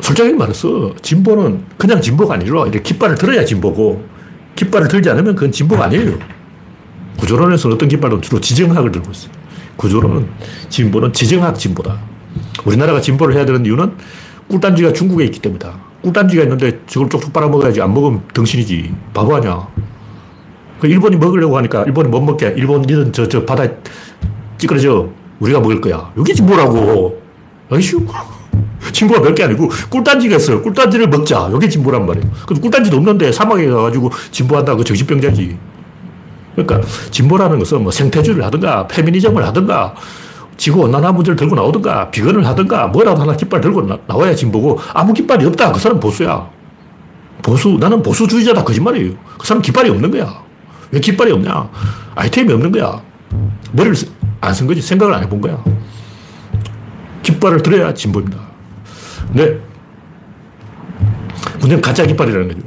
솔직하게 0.00 0.34
말해서 0.36 0.94
진보는 1.02 1.64
그냥 1.76 2.00
진보가 2.00 2.36
아니라 2.36 2.62
이렇게 2.62 2.80
깃발을 2.80 3.16
들어야 3.16 3.44
진보고 3.44 4.02
깃발을 4.54 4.88
들지 4.88 5.10
않으면 5.10 5.34
그건 5.34 5.52
진보가 5.52 5.84
아니에요. 5.84 6.18
구조론에서 7.18 7.68
어떤 7.68 7.90
깃발은 7.90 8.22
주로 8.22 8.40
지정학을 8.40 8.90
들고 8.90 9.10
있어요. 9.10 9.32
구조론은 9.76 10.26
진보는 10.70 11.12
지정학 11.12 11.58
진보다. 11.58 12.00
우리나라가 12.64 13.02
진보를 13.02 13.34
해야 13.34 13.44
되는 13.44 13.66
이유는 13.66 13.96
꿀단지가 14.48 14.94
중국에 14.94 15.26
있기 15.26 15.40
때문이다 15.40 15.85
꿀단지가 16.06 16.44
있는데 16.44 16.80
저걸 16.86 17.08
쪽쪽 17.08 17.32
빨아먹어야지. 17.32 17.82
안 17.82 17.92
먹으면 17.92 18.22
덩신이지. 18.32 18.94
바보 19.12 19.34
아니야. 19.34 19.66
그 20.80 20.86
일본이 20.86 21.16
먹으려고 21.16 21.56
하니까 21.56 21.82
일본이 21.84 22.08
못 22.08 22.20
먹게. 22.20 22.54
일본 22.56 22.82
니는 22.82 23.12
저, 23.12 23.28
저 23.28 23.44
바다에 23.44 23.70
찌그러져. 24.58 25.08
우리가 25.40 25.58
먹을 25.60 25.80
거야. 25.80 26.12
여기 26.16 26.32
진보라고. 26.34 27.20
아이슈. 27.70 28.06
진보가 28.92 29.20
몇 29.20 29.34
개 29.34 29.42
아니고 29.42 29.68
꿀단지가 29.90 30.36
있어요. 30.36 30.62
꿀단지를 30.62 31.08
먹자. 31.08 31.50
여기 31.52 31.68
진보란 31.68 32.06
말이에요. 32.06 32.30
근데 32.46 32.60
꿀단지도 32.60 32.96
없는데 32.96 33.32
사막에 33.32 33.66
가가지고 33.66 34.10
진보한다고 34.30 34.84
정신병자지. 34.84 35.58
그러니까 36.54 36.88
진보라는 37.10 37.58
것은 37.58 37.82
뭐 37.82 37.90
생태주의를 37.90 38.44
하든가 38.44 38.86
페미니즘을 38.86 39.44
하든가 39.48 39.94
지구 40.56 40.80
온난화 40.82 41.12
문제를 41.12 41.36
들고 41.36 41.54
나오든가 41.54 42.10
비건을 42.10 42.46
하든가 42.46 42.88
뭐라도 42.88 43.20
하나 43.22 43.36
깃발 43.36 43.60
들고 43.60 43.82
나, 43.82 43.98
와야 44.08 44.34
진보고 44.34 44.78
아무 44.94 45.12
깃발이 45.12 45.44
없다. 45.46 45.72
그 45.72 45.78
사람 45.78 46.00
보수야. 46.00 46.48
보수, 47.42 47.76
나는 47.78 48.02
보수주의자다. 48.02 48.64
거짓말이에요. 48.64 49.12
그 49.38 49.46
사람 49.46 49.62
깃발이 49.62 49.90
없는 49.90 50.10
거야. 50.10 50.42
왜 50.90 51.00
깃발이 51.00 51.30
없냐? 51.32 51.68
아이템이 52.14 52.52
없는 52.52 52.72
거야. 52.72 53.00
머리를 53.72 53.96
안 54.40 54.54
쓴 54.54 54.66
거지. 54.66 54.80
생각을 54.80 55.12
안 55.14 55.22
해본 55.24 55.40
거야. 55.40 55.62
깃발을 57.22 57.62
들어야 57.62 57.92
진보입니다. 57.92 58.38
네. 59.32 59.58
문제는 61.60 61.82
가짜 61.82 62.06
깃발이라는 62.06 62.48
거죠. 62.48 62.60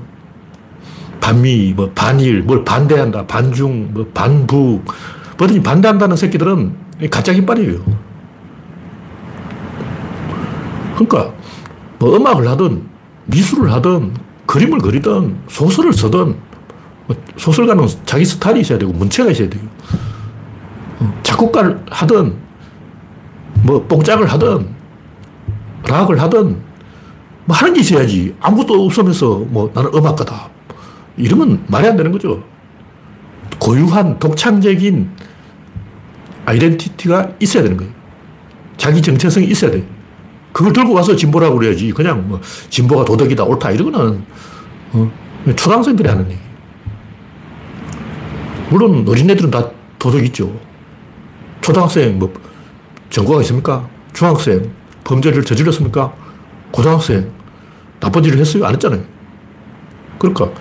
반미, 1.22 1.74
뭐, 1.76 1.92
반일, 1.94 2.42
뭘 2.44 2.64
반대한다, 2.66 3.26
반중, 3.28 3.94
뭐, 3.94 4.06
반북. 4.14 4.84
뭐든지 5.38 5.62
반대한다는 5.62 6.16
새끼들은 6.16 6.74
가짜 7.08 7.34
깃발이에요. 7.34 7.80
그러니까 10.96 11.34
뭐 11.98 12.16
음악을 12.16 12.48
하든 12.50 12.84
미술을 13.26 13.72
하든 13.74 14.14
그림을 14.46 14.80
그리든 14.80 15.38
소설을 15.48 15.94
쓰든 15.94 16.36
뭐 17.08 17.16
소설가는 17.38 17.88
자기 18.06 18.26
스타일이 18.26 18.62
있어야 18.62 18.78
되고 18.78 18.92
문체가 18.92 19.32
있어야 19.32 19.50
돼요. 19.50 19.64
어, 21.00 21.14
작곡가를 21.24 21.84
하든 21.90 22.36
뭐 23.64 23.86
뽕짝을 23.88 24.28
하든 24.28 24.68
락을 25.88 26.22
하든 26.22 26.62
뭐 27.46 27.56
하는 27.56 27.74
게 27.74 27.80
있어야지. 27.80 28.36
아무것도 28.40 28.86
없으면서 28.86 29.40
뭐 29.48 29.72
나는 29.74 29.92
음악가다. 29.94 30.50
이러면 31.18 31.64
말이 31.68 31.88
안 31.88 31.96
되는 31.96 32.12
거죠. 32.12 32.44
고유한 33.60 34.20
독창적인 34.20 35.10
아이덴티티가 36.50 37.36
있어야 37.40 37.64
되는 37.64 37.78
거예요. 37.78 37.92
자기 38.78 39.02
정체성이 39.02 39.48
있어야 39.48 39.72
돼. 39.72 39.86
그걸 40.52 40.74
들고 40.74 40.94
와서 40.94 41.16
진보라고 41.16 41.58
그래야지. 41.58 41.92
그냥 41.92 42.28
뭐 42.28 42.42
진보가 42.70 43.06
도덕이다, 43.06 43.44
옳다, 43.44 43.72
이런 43.72 43.92
거는 43.92 44.24
어, 44.94 45.12
초등학생들이 45.56 46.10
하는 46.10 46.30
얘기. 46.32 46.40
물론 48.70 49.06
어린애들은 49.08 49.52
다 49.52 49.70
도덕 50.00 50.24
있죠. 50.26 50.60
초등학생 51.62 52.18
뭐 52.18 52.34
전과가 53.10 53.42
있습니까? 53.42 53.88
중학생 54.14 54.72
범죄를 55.04 55.44
저질렀습니까? 55.44 56.14
고등학생 56.72 57.32
나쁜 58.00 58.24
일을 58.26 58.40
했어요? 58.40 58.66
안 58.66 58.74
했잖아요. 58.74 59.04
그러니까 60.18 60.52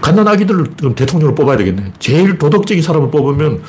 갓난 0.00 0.26
아기들을 0.28 0.94
대통령으로 0.94 1.34
뽑아야 1.34 1.56
되겠네. 1.56 1.92
제일 1.98 2.38
도덕적인 2.38 2.82
사람을 2.82 3.10
뽑으면 3.10 3.54
어, 3.54 3.60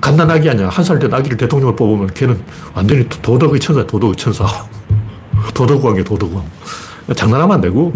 갓난아기 0.00 0.50
아니야. 0.50 0.68
한 0.68 0.84
살 0.84 0.98
된 0.98 1.12
아기를 1.14 1.36
대통령을 1.36 1.76
뽑으면 1.76 2.08
걔는 2.12 2.40
완전히 2.74 3.08
도덕의 3.08 3.60
천사, 3.60 3.86
도덕의 3.86 4.16
천사. 4.16 4.44
도덕왕이야, 5.54 6.02
도덕왕. 6.04 6.44
장난하면 7.14 7.54
안 7.54 7.60
되고. 7.60 7.92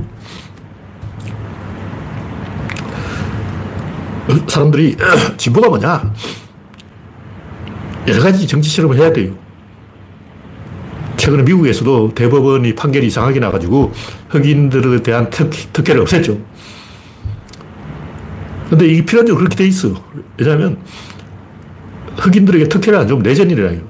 사람들이 4.46 4.96
진보가 5.36 5.68
뭐냐? 5.68 6.12
여러 8.06 8.22
가지 8.22 8.46
정치 8.46 8.70
실험을 8.70 8.96
해야 8.96 9.12
돼요. 9.12 9.34
최근에 11.16 11.42
미국에서도 11.42 12.14
대법원이 12.14 12.74
판결이 12.74 13.06
이상하게 13.08 13.40
나가지고 13.40 13.92
흑인들에 14.28 15.02
대한 15.02 15.28
특, 15.30 15.50
특혜를 15.72 16.04
없앴죠. 16.04 16.40
근데 18.70 18.86
이게 18.86 19.04
필연적으로 19.04 19.38
그렇게 19.44 19.56
돼 19.56 19.66
있어. 19.66 19.92
왜냐하면 20.38 20.78
흑인들에게 22.22 22.68
특혜를 22.68 23.00
안 23.00 23.08
주면 23.08 23.22
내전이래요. 23.22 23.80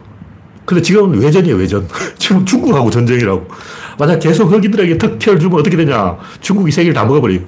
근데 0.65 0.81
지금은 0.81 1.21
외전이에요, 1.21 1.57
외전. 1.57 1.87
지금 2.17 2.45
중국하고 2.45 2.91
전쟁이라고. 2.91 3.47
만약 3.99 4.19
계속 4.21 4.51
흑인들에게 4.51 4.97
특혜를 4.99 5.39
주면 5.39 5.61
어떻게 5.61 5.77
되냐. 5.77 6.17
중국이 6.41 6.71
세계를 6.71 6.95
다 6.95 7.05
먹어버려요. 7.05 7.41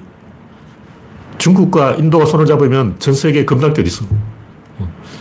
중국과 1.37 1.93
인도가 1.93 2.25
손을 2.25 2.45
잡으면 2.45 2.95
전 2.99 3.13
세계에 3.13 3.45
때 3.73 3.81
있어. 3.81 4.05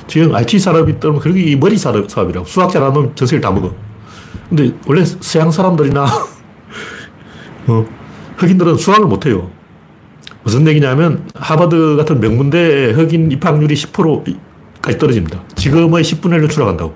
지금 0.06 0.34
IT 0.34 0.58
산업이 0.58 1.00
떠면 1.00 1.20
그게 1.20 1.56
머리 1.56 1.78
사업이라고. 1.78 2.44
수학 2.46 2.70
잘하면 2.70 3.12
전 3.14 3.26
세계를 3.26 3.40
다 3.40 3.50
먹어. 3.50 3.74
근데 4.48 4.72
원래 4.86 5.04
서양 5.04 5.50
사람들이나 5.50 6.04
어, 7.66 7.86
흑인들은 8.36 8.76
수학을 8.76 9.06
못해요. 9.06 9.50
무슨 10.42 10.66
얘기냐면 10.68 11.26
하버드 11.34 11.96
같은 11.96 12.20
명문대에 12.20 12.92
흑인 12.92 13.30
입학률이 13.32 13.74
10% 13.74 14.36
까지 14.84 14.98
떨어집니다. 14.98 15.42
지금의 15.56 16.04
10분의 16.04 16.42
1로 16.42 16.50
추락한다고. 16.50 16.94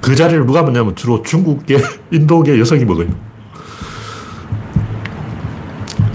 그 0.00 0.14
자리를 0.14 0.46
누가 0.46 0.62
먹냐면 0.62 0.94
주로 0.94 1.22
중국계, 1.24 1.78
인도계 2.12 2.58
여성이 2.60 2.84
먹어요. 2.84 3.08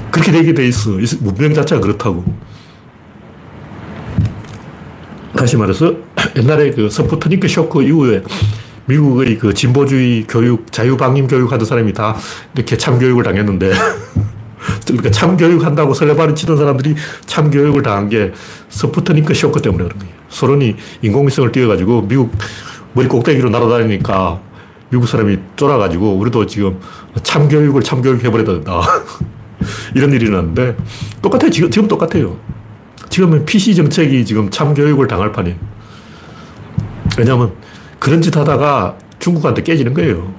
그렇게 0.09 0.31
되게 0.31 0.53
돼 0.53 0.67
있어. 0.67 0.91
문명 1.19 1.53
자체가 1.53 1.81
그렇다고. 1.81 2.23
다시 5.35 5.57
말해서 5.57 5.95
옛날에 6.37 6.71
그 6.71 6.89
스푸트니크 6.89 7.47
쇼크 7.49 7.83
이후에 7.83 8.23
미국의 8.85 9.37
그 9.37 9.53
진보주의 9.53 10.25
교육, 10.27 10.71
자유방임 10.71 11.27
교육 11.27 11.51
하던 11.51 11.65
사람이 11.65 11.93
다 11.93 12.15
이렇게 12.55 12.77
참교육을 12.77 13.23
당했는데 13.23 13.71
그러니까 14.93 15.11
참교육 15.11 15.65
한다고 15.65 15.93
설레발을 15.93 16.35
치던 16.35 16.57
사람들이 16.57 16.95
참교육을 17.25 17.81
당한 17.81 18.09
게 18.09 18.31
스푸트니크 18.69 19.33
쇼크 19.33 19.61
때문에 19.61 19.83
그런 19.83 19.99
거예요. 19.99 20.13
소련이 20.29 20.75
인공위성을 21.01 21.51
띄워가지고 21.51 22.07
미국 22.07 22.31
머리 22.93 23.07
꼭대기로 23.07 23.49
날아다니니까 23.49 24.39
미국 24.89 25.07
사람이 25.07 25.37
쫄아가지고 25.55 26.15
우리도 26.15 26.45
지금 26.47 26.79
참교육을 27.21 27.83
참교육 27.83 28.23
해버려야 28.23 28.45
된다. 28.45 28.81
이런 29.93 30.11
일이 30.11 30.25
일어났는데 30.25 30.75
똑같아요. 31.21 31.51
지금, 31.51 31.69
지금 31.69 31.87
똑같아요. 31.87 32.37
지금은 33.09 33.45
PC 33.45 33.75
정책이 33.75 34.25
지금 34.25 34.49
참교육을 34.49 35.07
당할 35.07 35.31
판이에요. 35.31 35.57
왜냐하면 37.17 37.53
그런 37.99 38.21
짓 38.21 38.35
하다가 38.35 38.95
중국한테 39.19 39.61
깨지는 39.63 39.93
거예요. 39.93 40.33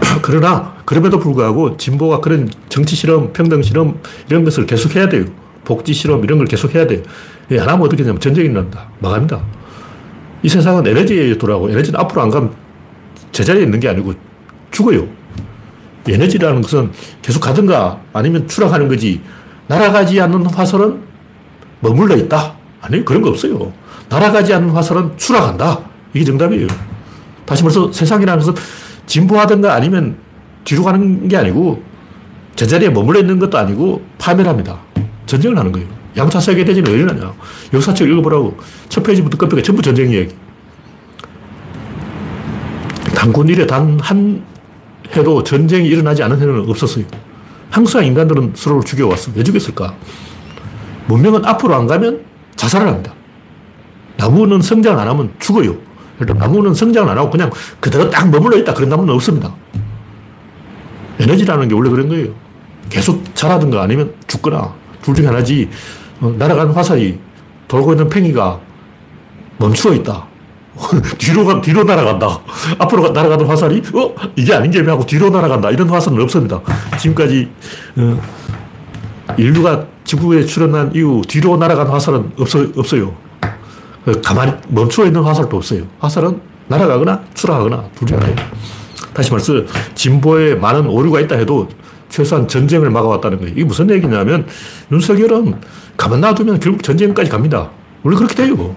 그러나 0.22 0.71
그럼에도 0.84 1.18
불구하고 1.18 1.76
진보가 1.76 2.20
그런 2.20 2.50
정치 2.68 2.96
실험, 2.96 3.32
평등 3.32 3.62
실험 3.62 4.00
이런 4.28 4.44
것을 4.44 4.66
계속 4.66 4.96
해야 4.96 5.08
돼요. 5.08 5.24
복지 5.64 5.92
실험 5.92 6.22
이런 6.24 6.38
걸 6.38 6.46
계속 6.46 6.74
해야 6.74 6.86
돼요. 6.86 7.02
안 7.52 7.60
하면 7.60 7.82
어떻게 7.82 8.02
되냐면 8.02 8.20
전쟁이 8.20 8.48
난다. 8.48 8.88
망합니다. 8.98 9.42
이 10.42 10.48
세상은 10.48 10.86
에너지에 10.86 11.38
돌아가고 11.38 11.70
에너지는 11.70 12.00
앞으로 12.00 12.22
안 12.22 12.30
가면 12.30 12.52
제자리에 13.30 13.62
있는 13.62 13.78
게 13.78 13.88
아니고 13.88 14.14
죽어요. 14.70 15.06
에너지라는 16.08 16.62
것은 16.62 16.90
계속 17.20 17.40
가든가 17.40 18.00
아니면 18.12 18.48
추락하는 18.48 18.88
거지. 18.88 19.20
날아가지 19.68 20.20
않는 20.20 20.46
화살은 20.46 21.00
머물러 21.80 22.16
있다. 22.16 22.54
아니, 22.80 23.04
그런 23.04 23.22
거 23.22 23.30
없어요. 23.30 23.72
날아가지 24.08 24.52
않는 24.54 24.70
화살은 24.70 25.16
추락한다. 25.16 25.80
이게 26.12 26.24
정답이에요. 26.24 26.66
다시 27.46 27.62
말해서 27.62 27.92
세상이라는 27.92 28.44
것은 28.44 28.62
진보하든가 29.06 29.74
아니면 29.74 30.16
뒤로 30.64 30.84
가는 30.84 31.28
게 31.28 31.36
아니고 31.36 31.82
제자리에 32.56 32.90
머물러 32.90 33.20
있는 33.20 33.38
것도 33.38 33.58
아니고 33.58 34.02
파멸합니다. 34.18 34.78
전쟁을 35.26 35.58
하는 35.58 35.72
거예요. 35.72 35.88
양차 36.16 36.40
세계대전이 36.40 36.88
왜 36.90 36.98
일어나냐. 36.98 37.32
역사책 37.72 38.08
읽어보라고. 38.08 38.56
첫 38.88 39.02
페이지부터 39.02 39.38
끝까지 39.38 39.62
전부 39.62 39.80
전쟁 39.80 40.10
이야기. 40.10 40.34
단군 43.14 43.48
일에 43.48 43.66
단 43.66 43.98
한 44.00 44.44
해도 45.16 45.42
전쟁이 45.42 45.88
일어나지 45.88 46.22
않은 46.22 46.40
해는 46.40 46.68
없었어요. 46.68 47.04
항상 47.70 48.04
인간들은 48.04 48.52
서로를 48.54 48.84
죽여왔어. 48.84 49.32
왜 49.34 49.42
죽였을까? 49.42 49.94
문명은 51.06 51.44
앞으로 51.44 51.74
안 51.74 51.86
가면 51.86 52.20
자살을 52.56 52.86
합니다. 52.88 53.14
나무는 54.16 54.60
성장 54.60 54.98
안 54.98 55.08
하면 55.08 55.30
죽어요. 55.38 55.76
그러니까 56.18 56.46
나무는 56.46 56.74
성장을 56.74 57.10
안 57.10 57.18
하고 57.18 57.30
그냥 57.30 57.50
그대로 57.80 58.08
딱 58.10 58.30
머물러 58.30 58.56
있다. 58.58 58.74
그런 58.74 58.88
나무는 58.88 59.14
없습니다. 59.14 59.54
에너지라는 61.22 61.68
게 61.68 61.74
원래 61.74 61.90
그런 61.90 62.08
거예요. 62.08 62.28
계속 62.90 63.34
자라든가 63.34 63.82
아니면 63.82 64.12
죽거나 64.26 64.74
둘 65.02 65.14
중에 65.14 65.26
하나지. 65.26 65.68
어, 66.20 66.34
날아가는 66.38 66.72
화살이 66.72 67.18
돌고 67.68 67.92
있는 67.92 68.08
팽이가 68.08 68.60
멈추어 69.58 69.94
있다. 69.94 70.26
뒤로 71.18 71.44
가, 71.44 71.60
뒤로 71.60 71.84
날아간다. 71.84 72.40
앞으로 72.78 73.10
날아가던 73.10 73.46
화살이, 73.46 73.82
어? 73.94 74.14
이게 74.36 74.54
아닌 74.54 74.70
게 74.70 74.80
하고 74.82 75.04
뒤로 75.04 75.30
날아간다. 75.30 75.70
이런 75.70 75.88
화살은 75.88 76.20
없습니다. 76.22 76.60
지금까지, 76.98 77.48
어, 77.96 78.20
인류가 79.36 79.86
지구에 80.04 80.44
출현한 80.44 80.92
이후 80.94 81.22
뒤로 81.26 81.56
날아간 81.56 81.88
화살은 81.88 82.32
없어, 82.38 82.66
없어요. 82.76 83.14
가만히 84.22 84.52
멈추어 84.68 85.06
있는 85.06 85.22
화살도 85.22 85.56
없어요. 85.56 85.84
화살은 86.00 86.40
날아가거나 86.68 87.22
추락하거나 87.34 87.84
둘 87.94 88.08
중에 88.08 88.18
하나예요. 88.18 88.36
다시 89.14 89.30
말해서 89.30 89.64
진보에 89.94 90.54
많은 90.54 90.86
오류가 90.86 91.20
있다 91.20 91.36
해도 91.36 91.68
최소한 92.08 92.46
전쟁을 92.46 92.90
막아왔다는 92.90 93.38
거예요. 93.38 93.52
이게 93.52 93.64
무슨 93.64 93.90
얘기냐면 93.90 94.46
윤석열은 94.90 95.54
가만 95.96 96.20
놔두면 96.20 96.60
결국 96.60 96.82
전쟁까지 96.82 97.30
갑니다. 97.30 97.70
원래 98.02 98.16
그렇게 98.16 98.34
돼요. 98.34 98.76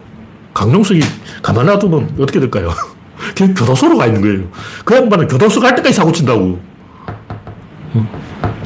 강용석이 0.53 1.01
가만 1.41 1.65
놔두면 1.65 2.15
어떻게 2.19 2.39
될까요? 2.39 2.71
그냥 3.35 3.53
교도소로 3.53 3.97
가 3.97 4.05
있는 4.07 4.21
거예요. 4.21 4.49
그 4.85 4.95
양반은 4.95 5.27
교도소 5.27 5.59
갈 5.59 5.75
때까지 5.75 5.93
사고 5.93 6.11
친다고. 6.11 6.59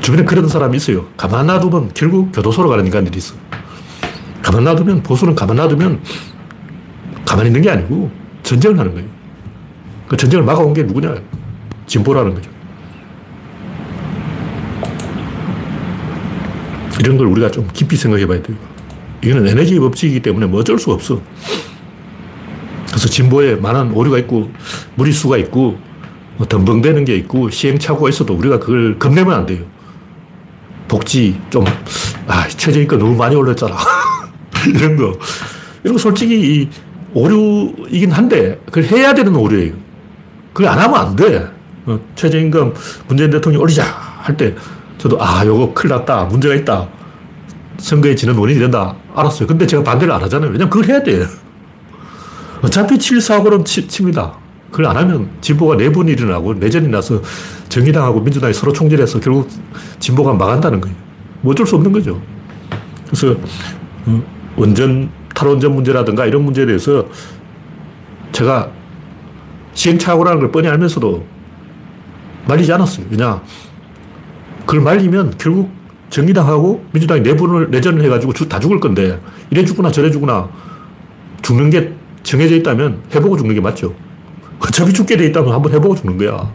주변에 0.02 0.24
그런 0.24 0.48
사람이 0.48 0.78
있어요. 0.78 1.06
가만 1.18 1.48
놔두면 1.48 1.92
결국 1.94 2.32
교도소로 2.32 2.70
가는 2.70 2.86
인간들이 2.86 3.18
있어. 3.18 3.36
가만 4.42 4.64
놔두면, 4.64 5.04
보수는 5.04 5.36
가만 5.36 5.58
놔두면 5.58 6.02
가만히 7.26 7.50
있는 7.50 7.62
게 7.62 7.70
아니고 7.70 8.10
전쟁을 8.44 8.80
하는 8.80 8.94
거예요. 8.94 9.08
그 10.08 10.18
전쟁을 10.18 10.44
막아온 10.46 10.74
게 10.74 10.84
누구냐? 10.84 11.16
진보라는 11.90 12.36
거죠. 12.36 12.50
이런 17.00 17.18
걸 17.18 17.28
우리가 17.28 17.50
좀 17.50 17.68
깊이 17.74 17.96
생각해 17.96 18.26
봐야 18.28 18.42
돼요. 18.42 18.56
이거는 19.24 19.48
에너지 19.48 19.78
법칙이기 19.80 20.22
때문에 20.22 20.46
뭐 20.46 20.60
어쩔 20.62 20.78
수가 20.80 20.94
없어. 20.94 21.22
그래서 22.88 23.08
진보에 23.08 23.56
많은 23.56 23.92
오류가 23.92 24.18
있고 24.20 24.52
무리수가 24.96 25.38
있고 25.38 25.78
뭐 26.38 26.48
덤벙대는 26.48 27.06
게 27.06 27.16
있고 27.16 27.50
시행착오가 27.50 28.10
있어도 28.10 28.34
우리가 28.36 28.60
그걸 28.60 29.00
겁내면 29.00 29.34
안 29.34 29.46
돼요. 29.46 29.64
복지 30.88 31.40
좀, 31.50 31.66
아, 32.28 32.48
최저임금 32.48 32.98
너무 33.00 33.16
많이 33.16 33.36
올렸잖아. 33.36 33.76
이런 34.74 34.96
거. 34.96 35.18
이런 35.84 35.94
거 35.96 36.00
솔직히 36.00 36.62
이 36.62 36.70
오류이긴 37.14 38.12
한데 38.12 38.60
그걸 38.66 38.84
해야 38.86 39.14
되는 39.14 39.36
오류예요. 39.36 39.74
그걸 40.54 40.72
안 40.72 40.80
하면 40.80 40.96
안 41.00 41.16
돼. 41.16 41.59
어, 41.90 42.00
최저임금 42.16 42.74
문재인 43.08 43.30
대통령이 43.32 43.62
올리자 43.62 43.84
할 43.84 44.38
때 44.38 44.56
저도 45.00 45.18
아, 45.22 45.46
요거 45.46 45.74
큰일 45.74 45.96
났다. 45.96 46.26
문제가 46.26 46.54
있다. 46.56 46.88
선거에 47.78 48.14
지는 48.16 48.36
원인이 48.38 48.60
된다. 48.60 48.94
알았어요. 49.16 49.48
근데 49.48 49.66
제가 49.66 49.82
반대를 49.82 50.14
안 50.14 50.22
하잖아요. 50.24 50.52
왜냐면 50.52 50.70
그걸 50.70 50.90
해야 50.90 51.02
돼. 51.02 51.26
어차피 52.62 52.96
7사고는 52.98 53.64
치, 53.66 53.88
칩니다. 53.88 54.34
그걸 54.72 54.88
안 54.88 54.98
하면 54.98 55.30
진보가 55.40 55.78
내분이 55.78 56.12
일어나고 56.12 56.56
내전이 56.56 56.90
나서 56.90 57.22
정의당하고 57.70 58.20
민주당이 58.20 58.54
서로 58.54 58.74
총질해서 58.74 59.22
결국 59.22 59.50
진보가 60.00 60.34
망한다는 60.34 60.82
거예요. 60.82 60.96
뭐 61.40 61.54
어쩔 61.54 61.66
수 61.66 61.78
없는 61.78 61.94
거죠. 61.94 62.22
그래서 63.08 63.38
어, 64.06 64.24
원전, 64.58 65.10
탈원전 65.34 65.74
문제라든가 65.76 66.26
이런 66.26 66.44
문제에 66.44 66.66
대해서 66.66 67.08
제가 68.34 68.70
시행착오라는 69.76 70.42
걸 70.42 70.52
뻔히 70.52 70.68
알면서도 70.68 71.39
말리지 72.50 72.74
않았어요. 72.74 73.06
왜냐. 73.10 73.42
그걸 74.66 74.82
말리면 74.82 75.36
결국 75.38 75.72
정의당하고 76.10 76.84
민주당이 76.92 77.22
내분을, 77.22 77.70
내전을 77.70 78.04
해가지고 78.04 78.34
다 78.46 78.60
죽을 78.60 78.80
건데 78.80 79.20
이래 79.52 79.64
죽거나 79.64 79.92
저래 79.92 80.10
죽거나 80.10 80.50
죽는 81.42 81.70
게 81.70 81.94
정해져 82.24 82.56
있다면 82.56 83.04
해보고 83.14 83.38
죽는 83.38 83.56
게 83.56 83.62
맞죠. 83.62 83.94
어차피 84.60 84.92
죽게 84.92 85.18
돼 85.18 85.28
있다면 85.28 85.54
한번 85.54 85.72
해보고 85.74 85.96
죽는 85.96 86.18
거야. 86.18 86.52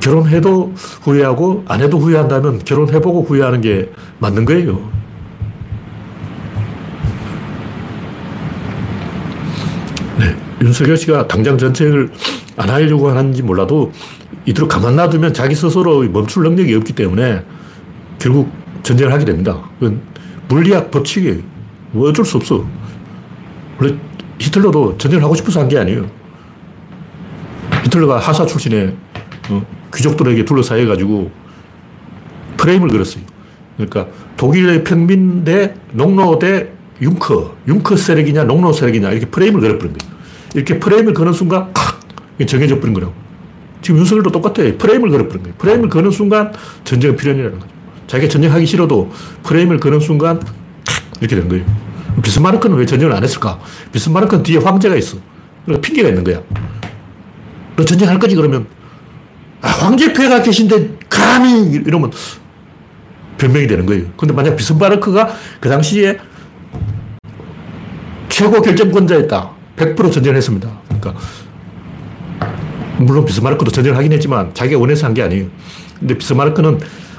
결혼해도 0.00 0.74
후회하고 1.02 1.64
안 1.66 1.80
해도 1.80 1.98
후회한다면 1.98 2.58
결혼해보고 2.58 3.22
후회하는 3.22 3.62
게 3.62 3.90
맞는 4.18 4.44
거예요. 4.44 4.92
네. 10.18 10.36
윤석열 10.60 10.98
씨가 10.98 11.26
당장 11.26 11.56
전쟁을 11.56 12.10
안 12.56 12.70
하려고 12.70 13.08
하는지 13.10 13.42
몰라도 13.42 13.92
이대로 14.46 14.68
가만 14.68 14.96
놔두면 14.96 15.34
자기 15.34 15.54
스스로 15.54 16.02
멈출 16.02 16.42
능력이 16.44 16.74
없기 16.76 16.92
때문에 16.92 17.42
결국 18.18 18.50
전쟁을 18.82 19.12
하게 19.12 19.24
됩니다. 19.24 19.58
물리학 20.48 20.90
법칙이에요. 20.90 21.38
뭐 21.92 22.08
어쩔 22.10 22.24
수 22.24 22.36
없어. 22.36 22.64
원래 23.78 23.94
히틀러도 24.38 24.98
전쟁을 24.98 25.24
하고 25.24 25.34
싶어서 25.34 25.60
한 25.60 25.68
게 25.68 25.78
아니에요. 25.78 26.06
히틀러가 27.84 28.18
하사 28.18 28.46
출신의 28.46 28.94
어, 29.50 29.66
귀족들에게 29.94 30.44
둘러싸여가지고 30.44 31.30
프레임을 32.56 32.88
걸었어요. 32.88 33.22
그러니까 33.76 34.06
독일의 34.36 34.84
평민 34.84 35.44
대 35.44 35.74
농노 35.92 36.38
대 36.38 36.68
융커, 37.02 37.56
융커 37.66 37.96
세력이냐 37.96 38.44
농노 38.44 38.72
세력이냐 38.72 39.10
이렇게 39.10 39.26
프레임을 39.26 39.60
걸어버린 39.60 39.94
거예요. 39.94 40.14
이렇게 40.54 40.78
프레임을 40.78 41.12
거는 41.14 41.32
순간 41.32 41.72
칵! 42.38 42.46
정해져 42.46 42.80
버린 42.80 42.94
거라고. 42.94 43.12
지금 43.82 44.00
윤석열도 44.00 44.30
똑같아요. 44.30 44.76
프레임을 44.78 45.10
걸어버린 45.10 45.42
거예요. 45.42 45.56
프레임을 45.58 45.88
거는 45.88 46.10
순간 46.10 46.52
전쟁은 46.84 47.16
필연이라는 47.16 47.58
거죠. 47.58 47.72
자기가 48.06 48.30
전쟁하기 48.30 48.66
싫어도 48.66 49.12
프레임을 49.42 49.78
거는 49.78 50.00
순간 50.00 50.40
이렇게 51.20 51.36
된 51.36 51.48
거예요. 51.48 51.64
비스마르크는 52.22 52.76
왜 52.76 52.86
전쟁을 52.86 53.14
안 53.14 53.22
했을까? 53.22 53.58
비스마르크는 53.92 54.42
뒤에 54.42 54.58
황제가 54.58 54.96
있어. 54.96 55.18
그러니까 55.64 55.86
핑계가 55.86 56.08
있는 56.08 56.24
거야. 56.24 56.40
너 57.76 57.84
전쟁할 57.84 58.18
거지? 58.18 58.36
그러면, 58.36 58.66
아, 59.60 59.68
황제폐가 59.68 60.42
계신데 60.42 60.98
감히! 61.08 61.72
이러면 61.72 62.12
변명이 63.36 63.66
되는 63.66 63.84
거예요. 63.84 64.04
근데 64.16 64.32
만약 64.32 64.56
비스마르크가 64.56 65.34
그 65.60 65.68
당시에 65.68 66.18
최고 68.28 68.62
결정권자였다. 68.62 69.50
100% 69.76 70.12
전쟁을 70.12 70.36
했습니다. 70.36 70.70
그러니까, 70.86 71.14
물론 72.98 73.24
비스마르크도 73.24 73.70
전쟁을 73.70 73.96
하긴 73.98 74.12
했지만 74.12 74.52
자기가 74.54 74.78
원해서 74.78 75.06
한 75.06 75.14
게 75.14 75.22
아니에요. 75.22 75.46
근데 75.98 76.16
비스마르크는 76.18 76.78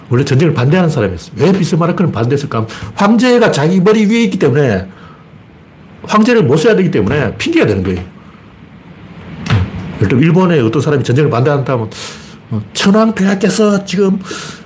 원래 0.09 0.23
전쟁을 0.23 0.53
반대하는 0.53 0.89
사람이었어요. 0.89 1.31
왜 1.37 1.51
비스마르크는 1.51 2.11
반대했을까? 2.11 2.67
황제가 2.95 3.51
자기 3.51 3.79
머리 3.79 4.05
위에 4.05 4.23
있기 4.23 4.37
때문에 4.37 4.87
황제를 6.03 6.43
못 6.43 6.57
써야 6.57 6.75
되기 6.75 6.91
때문에 6.91 7.35
핑계가 7.37 7.65
되는 7.65 7.83
거예요. 7.83 8.01
예를 9.97 10.09
들어 10.09 10.19
일본에 10.19 10.59
어떤 10.59 10.81
사람이 10.81 11.03
전쟁을 11.03 11.29
반대한다면 11.31 11.89
어, 12.51 12.61
천황 12.73 13.15
폐하께서 13.15 13.85
지금, 13.85 14.19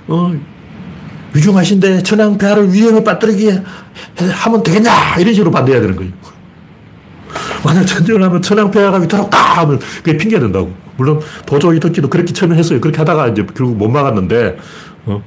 어, 0.06 0.34
위중하신데 1.32 2.02
천황 2.02 2.36
폐하를 2.36 2.70
위험에 2.72 3.02
빠뜨리기 3.02 3.50
하면 4.18 4.62
되겠냐? 4.62 5.16
이런 5.18 5.32
식으로 5.32 5.50
반대해야 5.50 5.80
되는 5.80 5.96
거예요. 5.96 6.12
만약 7.64 7.84
전쟁을 7.84 8.22
하면 8.22 8.42
천황폐하가 8.42 8.98
위태롭다 8.98 9.38
하면 9.62 9.78
그게 9.78 10.16
핑계가 10.16 10.40
된다고. 10.40 10.72
물론 10.96 11.20
도조 11.46 11.72
이덕기도 11.72 12.08
그렇게 12.08 12.32
처음에 12.32 12.56
했어요. 12.56 12.80
그렇게 12.80 12.98
하다가 12.98 13.28
이제 13.28 13.46
결국 13.54 13.76
못 13.76 13.88
막았는데, 13.88 14.58
어, 15.06 15.22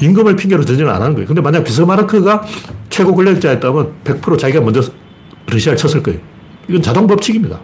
임금을 0.00 0.36
핑계로 0.36 0.64
전쟁을 0.64 0.90
안 0.92 1.02
하는 1.02 1.14
거예요. 1.14 1.26
근데 1.26 1.40
만약 1.40 1.64
비스마르크가 1.64 2.42
최고 2.88 3.14
권력자였다면 3.14 3.92
100% 4.04 4.38
자기가 4.38 4.60
먼저 4.62 4.80
러시아를 5.46 5.76
쳤을 5.76 6.02
거예요. 6.02 6.20
이건 6.68 6.82
자동 6.82 7.06
법칙입니다. 7.06 7.58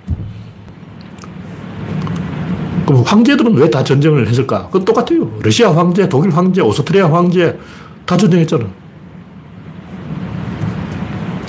그럼 2.86 3.02
황제들은 3.04 3.54
왜 3.54 3.68
다 3.70 3.82
전쟁을 3.82 4.28
했을까? 4.28 4.66
그건 4.66 4.84
똑같아요. 4.84 5.30
러시아 5.42 5.74
황제, 5.74 6.08
독일 6.08 6.30
황제, 6.30 6.60
오스트리아 6.60 7.10
황제 7.12 7.58
다 8.04 8.16
전쟁했잖아. 8.16 8.64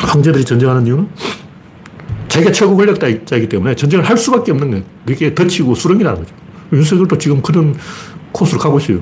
황제들이 0.02 0.45
전쟁하는 0.45 0.86
이유는 0.88 1.08
자기가 2.28 2.52
최고 2.52 2.76
권력자이기 2.76 3.48
때문에 3.50 3.76
전쟁을 3.76 4.08
할 4.08 4.18
수밖에 4.18 4.52
없는 4.52 4.70
거예요. 4.72 4.84
그게 5.06 5.34
덧치고 5.34 5.76
수렁이라는 5.76 6.20
거죠. 6.20 6.34
윤석열도 6.74 7.18
지금 7.18 7.42
그런 7.42 7.76
코스로 8.32 8.60
가고 8.60 8.78
있어요. 8.80 9.00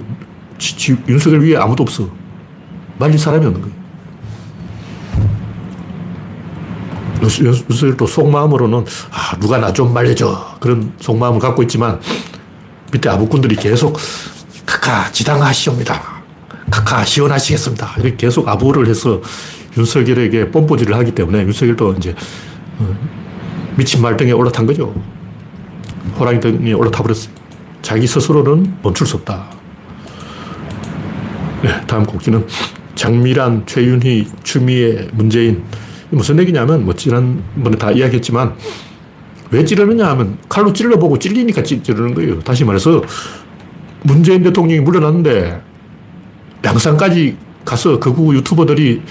지, 0.58 0.78
지, 0.78 0.96
윤석열 1.08 1.42
위에 1.42 1.58
아무도 1.58 1.84
없어. 1.84 2.10
말릴 3.00 3.18
사람이 3.18 3.46
없는 3.46 3.62
거예요. 3.62 3.76
윤석열도 7.70 8.06
속마음으로는 8.06 8.86
아, 9.12 9.38
누가 9.40 9.58
나 9.58 9.74
좀 9.74 9.94
말려줘. 9.94 10.58
그런 10.60 10.94
속마음을 11.00 11.40
갖고 11.40 11.64
있지만 11.64 12.00
밑에 12.94 13.10
아부꾼들이 13.10 13.56
계속 13.56 13.98
카카 14.66 15.12
지당하시옵니다. 15.12 16.02
카카 16.70 17.04
시원하시겠습니다. 17.04 17.96
이렇게 17.98 18.16
계속 18.16 18.48
아부를 18.48 18.88
해서 18.88 19.22
윤석열에게 19.78 20.52
뽐뿌질을 20.52 20.96
하기 20.96 21.12
때문에 21.14 21.40
윤석열도 21.44 21.94
이제 21.98 22.12
어, 22.12 22.16
미친 23.76 24.02
말등에 24.02 24.32
올라탄 24.32 24.66
거죠. 24.66 24.94
호랑이 26.20 26.40
등에 26.40 26.74
올라타 26.74 27.04
버렸어요. 27.04 27.34
자기 27.82 28.08
스스로는 28.08 28.78
멈출 28.82 29.06
수 29.06 29.18
없다. 29.18 29.48
네, 31.62 31.70
다음 31.88 32.06
곡기는 32.06 32.46
장미란, 32.96 33.66
최윤희, 33.66 34.28
추미애, 34.44 35.08
문재인. 35.14 35.64
무슨 36.10 36.40
얘기냐면, 36.40 36.86
뭐, 36.86 36.94
지난번에 36.94 37.76
다 37.78 37.92
이야기했지만, 37.92 38.56
왜 39.52 39.66
찌르느냐 39.66 40.08
하면 40.12 40.38
칼로 40.48 40.72
찔러보고 40.72 41.20
찔리니까 41.20 41.64
찌르는 41.64 42.14
거예요. 42.14 42.40
다시 42.40 42.64
말해서, 42.64 43.04
문재인 44.04 44.44
대통령이 44.44 44.82
물러났는데, 44.82 45.62
양산까지 46.64 47.38
가서 47.66 48.00
극우 48.00 48.36
유튜버들이 48.36 49.02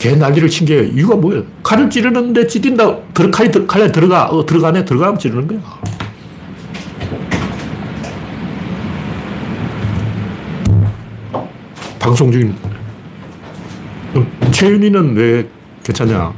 개 0.00 0.16
난리를 0.16 0.48
친 0.48 0.66
게 0.66 0.82
이유가 0.94 1.14
뭐예요? 1.14 1.44
칼을 1.62 1.90
찌르는데 1.90 2.46
찌른다. 2.46 2.96
칼이 3.30 3.50
칼에 3.66 3.92
들어가. 3.92 4.26
어, 4.30 4.44
들어가네. 4.46 4.84
들어가면 4.86 5.18
찌르는 5.18 5.46
거야. 5.46 5.60
방송 11.98 12.32
중인 12.32 12.54
최윤희는 14.52 15.16
왜 15.16 15.46
괜찮냐? 15.84 16.32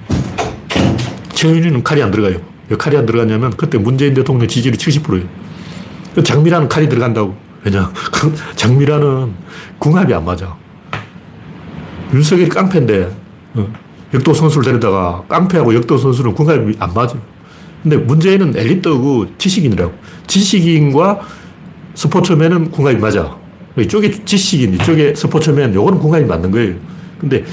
최윤희는 1.34 1.82
칼이 1.82 2.02
안 2.02 2.10
들어가요. 2.10 2.40
왜 2.68 2.76
칼이 2.76 2.96
안 2.96 3.06
들어가냐면 3.06 3.50
그때 3.56 3.78
문재인 3.78 4.14
대통령 4.14 4.46
지지율이 4.48 4.76
70%예요. 4.76 6.22
장미라는 6.22 6.68
칼이 6.68 6.88
들어간다고. 6.88 7.34
왜냐? 7.64 7.92
장미라는 8.56 9.32
궁합이 9.78 10.12
안 10.12 10.24
맞아. 10.24 10.56
윤석열이 12.12 12.48
깡패인데 12.50 13.04
어. 13.04 13.21
역도 14.14 14.34
선수를 14.34 14.64
데려다가 14.64 15.22
깡패하고 15.28 15.74
역도 15.74 15.98
선수는 15.98 16.34
궁합이 16.34 16.76
안 16.78 16.92
맞아요. 16.94 17.20
근데 17.82 17.96
문제는 17.96 18.56
엘리트고 18.56 19.38
지식인이라고. 19.38 19.92
지식인과 20.26 21.20
스포츠맨은 21.94 22.70
궁합이 22.70 22.96
맞아. 22.98 23.36
이쪽에 23.78 24.24
지식인, 24.24 24.74
이쪽에 24.74 25.14
스포츠맨, 25.14 25.74
요거는 25.74 25.98
궁합이 25.98 26.24
맞는 26.24 26.50
거예요. 26.50 26.74
근데 27.18 27.44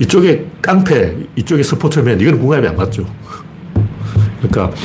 이쪽에 0.00 0.46
깡패, 0.60 1.16
이쪽에 1.36 1.62
스포츠맨, 1.62 2.20
이건 2.20 2.38
궁합이 2.38 2.66
안 2.66 2.76
맞죠. 2.76 3.04
그러니까 4.40 4.76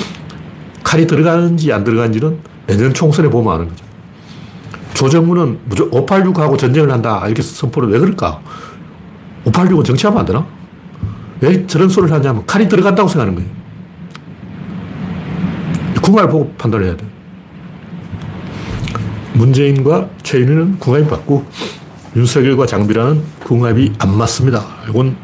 칼이 0.83 1.05
들어가는지 1.07 1.71
안 1.73 1.83
들어가는지는 1.83 2.39
내년 2.67 2.93
총선에 2.93 3.29
보면 3.29 3.53
아는 3.53 3.69
거죠. 3.69 3.83
조정무는 4.93 5.59
586하고 5.69 6.57
전쟁을 6.57 6.91
한다. 6.91 7.23
이렇게 7.25 7.41
선포를 7.41 7.89
왜 7.89 7.99
그럴까? 7.99 8.39
586은 9.45 9.83
정치하면 9.83 10.19
안 10.19 10.25
되나? 10.25 10.45
왜 11.43 11.67
저런 11.67 11.89
소리를 11.89 12.15
하냐면 12.15 12.45
칼이 12.45 12.69
들어간다고 12.69 13.09
생각하는 13.09 13.35
거예요. 13.35 13.51
궁합을 16.01 16.31
보고 16.31 16.53
판단을 16.53 16.85
해야 16.85 16.95
돼. 16.95 17.05
문재인과 19.33 20.09
최인희는 20.23 20.79
궁합이 20.79 21.05
맞고 21.09 21.45
윤석열과 22.15 22.65
장비라는 22.65 23.21
궁합이 23.43 23.91
안 23.99 24.17
맞습니다. 24.17 24.63
이건 24.87 25.17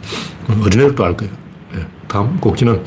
어린애들도 0.49 1.05
알 1.05 1.15
거예요. 1.15 1.33
네. 1.73 1.85
다음 2.09 2.37
곡지는 2.41 2.83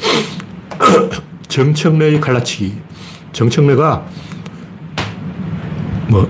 정청래의 1.49 2.21
갈라치기. 2.21 2.75
정청래가 3.33 4.05
뭐 6.09 6.29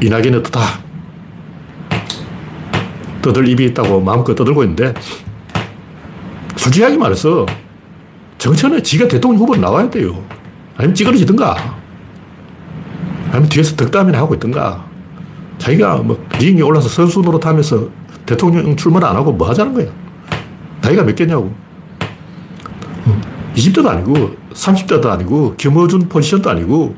이낙연이 0.00 0.36
어다 0.36 0.85
떠들 3.26 3.48
입이 3.48 3.64
있다고 3.66 4.00
마음껏 4.00 4.36
떠들고 4.36 4.62
있는데 4.62 4.94
솔직하게 6.54 6.96
말해서 6.96 7.44
정천에 8.38 8.80
지가 8.82 9.08
대통령 9.08 9.40
후보로 9.40 9.60
나와야 9.60 9.90
돼요. 9.90 10.22
아니면 10.76 10.94
찌그러지든가. 10.94 11.56
아니면 13.30 13.48
뒤에서 13.48 13.74
덕담이나 13.74 14.18
하고 14.18 14.34
있든가. 14.34 14.86
자기가 15.58 15.96
뭐 15.96 16.24
링에 16.38 16.62
올라서 16.62 16.88
선수 16.88 17.20
노릇하면서 17.20 17.88
대통령 18.26 18.76
출마를 18.76 19.08
안 19.08 19.16
하고 19.16 19.32
뭐 19.32 19.48
하자는 19.48 19.74
거야. 19.74 19.86
나이가 20.80 21.02
몇 21.02 21.16
개냐고. 21.16 21.52
20대도 23.56 23.86
아니고 23.86 24.36
30대도 24.52 25.06
아니고 25.06 25.56
김어준 25.56 26.08
포지션도 26.08 26.50
아니고 26.50 26.94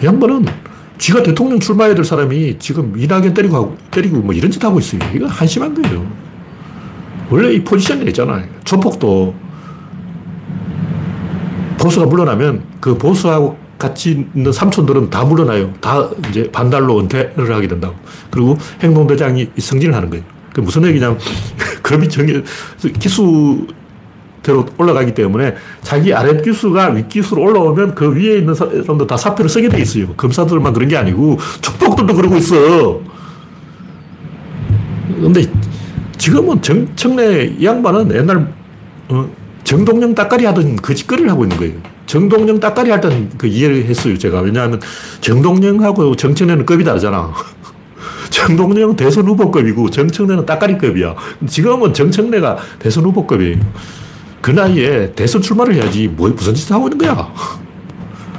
이 0.00 0.06
양반은 0.06 0.46
지가 0.98 1.22
대통령 1.22 1.60
출마해야 1.60 1.94
될 1.94 2.04
사람이 2.04 2.58
지금 2.58 2.94
이낙연 2.96 3.34
때리고 3.34 3.56
하고, 3.56 3.76
때리고 3.90 4.18
뭐 4.18 4.34
이런 4.34 4.50
짓 4.50 4.62
하고 4.64 4.78
있어요. 4.78 5.00
이거 5.14 5.26
한심한 5.26 5.74
거예요. 5.74 6.06
원래 7.30 7.52
이 7.52 7.62
포지션이 7.62 8.04
있잖아요. 8.06 8.44
조폭도 8.64 9.34
보수가 11.78 12.06
물러나면 12.06 12.62
그 12.80 12.96
보수하고 12.96 13.58
같이 13.78 14.26
있는 14.34 14.52
삼촌들은 14.52 15.10
다 15.10 15.24
물러나요. 15.24 15.72
다 15.80 16.08
이제 16.30 16.50
반달로 16.50 16.98
은퇴를 17.00 17.52
하게 17.54 17.68
된다고. 17.68 17.94
그리고 18.30 18.56
행동대장이 18.80 19.50
승진을 19.58 19.94
하는 19.94 20.08
거예요. 20.08 20.24
그 20.54 20.60
무슨 20.60 20.84
얘기냐면 20.86 21.18
급이 21.82 22.08
정해, 22.08 22.42
기수 22.98 23.66
대로 24.46 24.64
올라가기 24.78 25.12
때문에 25.14 25.56
자기 25.82 26.14
아랫 26.14 26.42
기수가 26.42 26.90
윗 26.90 27.08
기수로 27.08 27.42
올라오면 27.42 27.96
그 27.96 28.14
위에 28.14 28.38
있는 28.38 28.54
사람들 28.54 29.06
다 29.08 29.16
사표를 29.16 29.48
쓰게 29.48 29.68
돼 29.68 29.80
있어요. 29.82 30.14
검사들만 30.16 30.72
그런 30.72 30.88
게 30.88 30.96
아니고 30.96 31.36
촉복들도 31.60 32.14
그러고 32.14 32.36
있어. 32.36 33.00
근데 35.20 35.44
지금은 36.16 36.62
정청래 36.62 37.56
이 37.58 37.64
양반은 37.64 38.14
옛날 38.14 38.52
어, 39.08 39.28
정동영 39.64 40.14
따까리 40.14 40.44
하던 40.44 40.76
그 40.76 40.94
짓거리를 40.94 41.28
하고 41.28 41.44
있는 41.44 41.56
거예요. 41.56 41.74
정동영 42.06 42.60
따까리 42.60 42.90
할 42.90 43.00
때는 43.00 43.30
그 43.36 43.48
이해를 43.48 43.84
했어요, 43.84 44.16
제가. 44.16 44.40
왜냐하면 44.40 44.80
정동영하고 45.20 46.14
정청래는 46.14 46.64
급이 46.66 46.84
다르잖아. 46.84 47.32
정동영 48.30 48.94
대선 48.94 49.26
후보급이고 49.26 49.90
정청래는 49.90 50.46
따까리급이야. 50.46 51.16
지금은 51.48 51.94
정청래가 51.94 52.58
대선 52.78 53.04
후보급이에요. 53.04 53.58
그 54.46 54.52
나이에 54.52 55.10
대선 55.16 55.42
출마를 55.42 55.74
해야지 55.74 56.06
뭐 56.06 56.28
무슨 56.28 56.54
짓을 56.54 56.76
하고 56.76 56.86
있는 56.86 56.98
거야. 56.98 57.34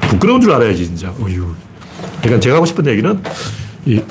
부끄러운 0.04 0.39
줄 0.39 0.54
알아야지 0.54 0.86
진짜. 0.86 1.10
어휴. 1.20 1.54
그러니까 2.22 2.39
제가 2.39 2.56
하고 2.56 2.65
싶은 2.65 2.88
얘기는 2.88 3.22
이 3.86 4.02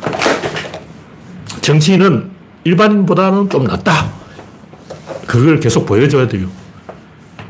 정치인은 1.62 2.28
일반인보다는 2.64 3.48
좀 3.48 3.64
낫다. 3.64 4.12
그걸 5.26 5.58
계속 5.58 5.86
보여줘야 5.86 6.28
돼요. 6.28 6.48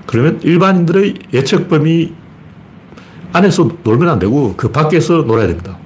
그러면 0.06 0.38
일반인들의 0.44 1.14
예측 1.34 1.68
범위 1.68 2.14
안에서 3.32 3.68
놀면 3.82 4.08
안 4.08 4.20
되고 4.20 4.54
그 4.56 4.70
밖에서 4.70 5.24
놀아야 5.26 5.48
됩니다. 5.48 5.76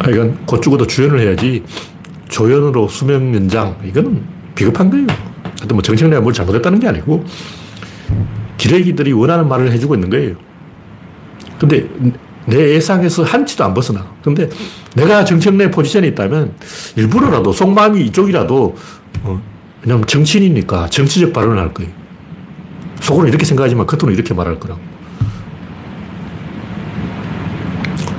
아, 0.00 0.10
이건 0.10 0.44
곧 0.46 0.60
죽어도 0.60 0.88
주연을 0.88 1.20
해야지 1.20 1.62
조연으로 2.28 2.88
수명 2.88 3.32
연장 3.36 3.76
이건 3.84 4.24
비겁한 4.56 4.90
거예요. 4.90 5.31
하여튼 5.62 5.76
뭐 5.76 5.82
정청래가 5.82 6.20
뭘 6.20 6.34
잘못했다는 6.34 6.80
게 6.80 6.88
아니고 6.88 7.24
기레기들이 8.58 9.12
원하는 9.12 9.48
말을 9.48 9.70
해주고 9.72 9.94
있는 9.94 10.10
거예요. 10.10 10.34
근데 11.58 11.88
내 12.46 12.74
예상에서 12.74 13.22
한치도 13.22 13.64
안 13.64 13.72
벗어나. 13.72 14.04
근데 14.24 14.48
내가 14.96 15.24
정청래 15.24 15.70
포지션에 15.70 16.08
있다면 16.08 16.54
일부러라도 16.96 17.52
속마음이 17.52 18.04
이쪽이라도 18.06 18.76
어, 19.22 19.42
왜냐면 19.82 20.04
정치인이니까 20.06 20.90
정치적 20.90 21.32
발언을 21.32 21.58
할 21.58 21.72
거예요. 21.72 21.92
속으로 23.00 23.28
이렇게 23.28 23.44
생각하지만 23.44 23.86
겉으로 23.86 24.12
이렇게 24.12 24.34
말할 24.34 24.58
거라고. 24.58 24.80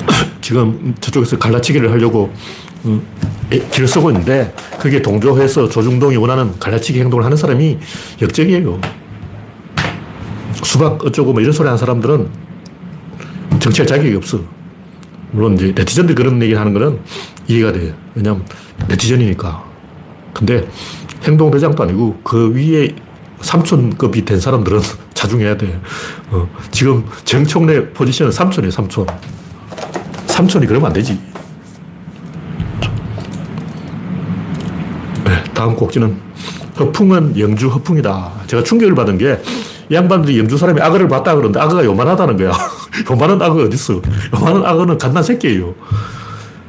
지금 0.40 0.96
저쪽에서 1.02 1.38
갈라치기를 1.38 1.92
하려고 1.92 2.24
어, 2.24 2.34
길을 3.72 3.88
쓰고 3.88 4.10
있는데 4.12 4.54
그게 4.80 5.02
동조해서 5.02 5.70
조중동이 5.70 6.18
원하는 6.18 6.58
갈라치기 6.60 7.00
행동을 7.00 7.24
하는 7.24 7.38
사람이 7.38 7.78
역적이에요. 8.22 8.80
수박 10.64 11.04
어쩌고 11.06 11.34
뭐 11.34 11.42
이런 11.42 11.54
소리 11.54 11.68
하는 11.68 11.78
사람들은 11.78 12.30
정치할 13.60 13.88
자격이 13.88 14.16
없어. 14.16 14.40
물론 15.32 15.56
이제 15.56 15.74
네티즌들 15.76 16.16
그런 16.16 16.42
얘기 16.42 16.54
하는 16.54 16.74
거는 16.74 17.00
이해가 17.48 17.72
돼. 17.72 17.94
왜냐면 18.16 18.46
네티즌이니까. 18.88 19.64
근데 20.34 20.68
행동대장도 21.24 21.84
아니고 21.84 22.20
그 22.24 22.54
위에 22.54 22.90
삼촌급이 23.42 24.26
된 24.26 24.40
사람들은 24.40 24.82
자중해야 25.14 25.58
돼. 25.58 25.80
어, 26.32 26.48
지금 26.72 27.06
정청래 27.24 27.90
포지션은 27.92 28.32
삼촌이에요, 28.32 28.72
삼촌. 28.72 29.06
삼촌이 30.28 30.66
그러면 30.66 30.88
안 30.88 30.94
되지. 30.94 31.20
다음 35.54 35.76
곡지는 35.76 36.18
허풍은 36.80 37.40
영주 37.40 37.68
허풍이다. 37.70 38.32
제가 38.48 38.64
충격을 38.64 38.96
받은 38.96 39.18
게 39.18 39.40
양반들이 39.92 40.40
영주 40.40 40.58
사람이 40.58 40.82
악어를 40.82 41.08
봤다 41.08 41.36
그러는데 41.36 41.60
악어가 41.60 41.86
요만하다는 41.86 42.38
거야. 42.38 42.52
요만한 43.10 43.42
악어 43.42 43.64
어딨어. 43.64 44.02
요만한 44.36 44.66
악어는 44.66 44.98
갓난 44.98 45.24
새끼예요. 45.24 45.76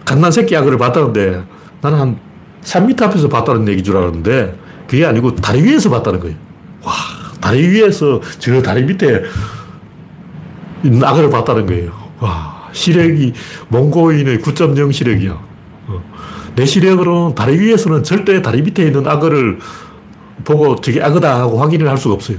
갓난 0.05 0.31
새끼 0.31 0.57
악어를 0.57 0.77
봤다는데 0.79 1.43
나는 1.81 1.99
한 1.99 2.19
3m 2.63 3.03
앞에서 3.03 3.29
봤다는 3.29 3.69
얘기 3.69 3.83
줄 3.83 3.97
알았는데 3.97 4.59
그게 4.89 5.05
아니고 5.07 5.35
다리 5.37 5.63
위에서 5.63 5.91
봤다는 5.91 6.21
거예요. 6.21 6.37
와, 6.83 6.93
다리 7.41 7.67
위에서 7.69 8.21
저 8.39 8.61
다리 8.63 8.83
밑에 8.85 9.23
악어를 11.03 11.31
봤다는 11.31 11.67
거예요. 11.67 11.93
와, 12.21 12.69
시력이 12.73 13.33
몽고인의 13.69 14.39
9.0 14.39 14.93
시력이야. 14.93 15.54
어. 16.55 16.57
내 16.57 16.65
시력으로는 16.67 17.35
다리 17.35 17.59
위에서는 17.59 18.03
절대 18.05 18.41
다리 18.41 18.63
밑에 18.63 18.85
있는 18.85 19.07
악어를 19.07 19.59
보고 20.45 20.77
저게 20.77 21.03
악어다 21.03 21.41
하고 21.41 21.61
확인을 21.61 21.89
할 21.89 21.97
수가 21.99 22.15
없어요. 22.15 22.39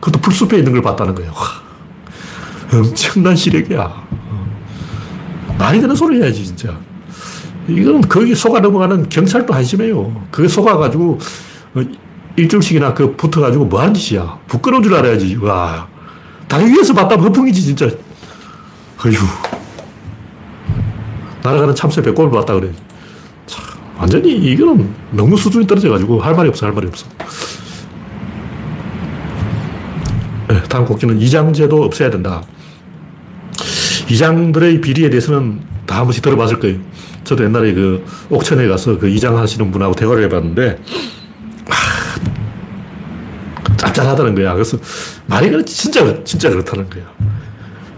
그것도 0.00 0.20
풀숲에 0.20 0.58
있는 0.58 0.72
걸 0.72 0.82
봤다는 0.82 1.14
거예요. 1.14 1.32
와, 1.32 2.78
엄청난 2.78 3.36
시력이야. 3.36 3.80
어. 3.82 5.56
말이 5.58 5.80
되는 5.80 5.94
소리 5.94 6.20
해야지, 6.20 6.44
진짜. 6.44 6.76
이건 7.68 8.00
거기 8.02 8.34
속아 8.34 8.60
넘어가는 8.60 9.08
경찰도 9.08 9.54
한심해요. 9.54 10.26
그게 10.30 10.48
속아가지고 10.48 11.18
어, 11.74 11.82
일주일씩이나 12.36 12.94
그 12.94 13.14
붙어가지고 13.14 13.66
뭐 13.66 13.80
하는 13.80 13.94
짓이야. 13.94 14.38
부끄러운 14.48 14.82
줄 14.82 14.94
알아야지. 14.94 15.36
와. 15.36 15.86
다리 16.48 16.70
위에서 16.72 16.92
봤다면 16.92 17.26
허풍이지, 17.26 17.62
진짜. 17.62 17.86
어휴. 17.86 19.14
날아가는 21.42 21.74
참새 21.74 22.02
배꼽을 22.02 22.30
봤다 22.30 22.54
그래. 22.54 22.72
참, 24.02 24.20
완전히 24.20 24.34
이거는 24.36 24.92
너무 25.12 25.36
수준이 25.36 25.66
떨어져가지고 25.66 26.20
할 26.20 26.34
말이 26.34 26.48
없어, 26.48 26.66
할 26.66 26.72
말이 26.74 26.88
없어. 26.88 27.06
네, 30.48 30.62
다음 30.68 30.84
곡지는 30.84 31.20
이장제도 31.20 31.82
없애야 31.84 32.10
된다. 32.10 32.42
이장들의 34.10 34.80
비리에 34.80 35.08
대해서는 35.10 35.60
다 35.86 35.98
한 35.98 36.04
번씩 36.04 36.22
들어봤을 36.22 36.58
거예요. 36.58 36.78
저도 37.24 37.44
옛날에 37.44 37.74
그 37.74 38.04
옥천에 38.30 38.66
가서 38.66 38.98
그 38.98 39.08
이장 39.08 39.36
하시는 39.38 39.70
분하고 39.70 39.94
대화를 39.94 40.24
해봤는데, 40.24 40.78
아, 41.68 41.74
짭짤하다는 43.76 44.34
거야. 44.34 44.54
그래서 44.54 44.78
말이 45.26 45.50
진짜, 45.64 46.22
진짜 46.24 46.50
그렇다는 46.50 46.88
거야. 46.88 47.04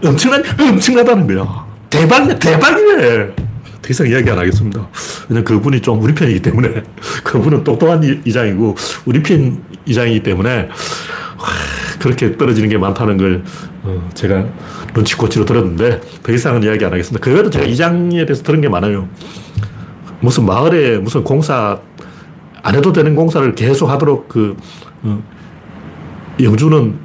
엄청난, 0.03 0.43
엄청나다는 0.59 1.27
거야. 1.27 1.65
대박이야, 1.89 2.37
대박이네. 2.37 3.35
더 3.81 3.89
이상 3.89 4.07
이야기 4.07 4.29
안 4.29 4.37
하겠습니다. 4.37 4.87
왜냐면 5.29 5.43
그분이 5.45 5.81
좀 5.81 6.01
우리 6.01 6.13
편이기 6.13 6.41
때문에. 6.41 6.83
그분은 7.23 7.63
똑똑한 7.63 8.21
이장이고, 8.25 8.75
우리 9.05 9.21
편 9.21 9.63
이장이기 9.85 10.23
때문에, 10.23 10.69
그렇게 11.99 12.37
떨어지는 12.37 12.69
게 12.69 12.77
많다는 12.77 13.17
걸 13.17 13.43
어, 13.83 14.09
제가 14.13 14.45
눈치코치로 14.93 15.45
들었는데 15.45 16.01
더 16.21 16.31
이상은 16.31 16.61
이야기 16.63 16.85
안 16.85 16.91
하겠습니다. 16.91 17.23
그 17.23 17.33
외에도 17.33 17.49
제가 17.49 17.65
이장에 17.65 18.25
대해서 18.25 18.43
들은 18.43 18.61
게 18.61 18.69
많아요. 18.69 19.07
무슨 20.19 20.45
마을에 20.45 20.99
무슨 20.99 21.23
공사 21.23 21.79
안 22.61 22.75
해도 22.75 22.93
되는 22.93 23.15
공사를 23.15 23.55
계속 23.55 23.89
하도록 23.89 24.27
그 24.27 24.55
어, 25.03 25.23
영주는 26.39 26.95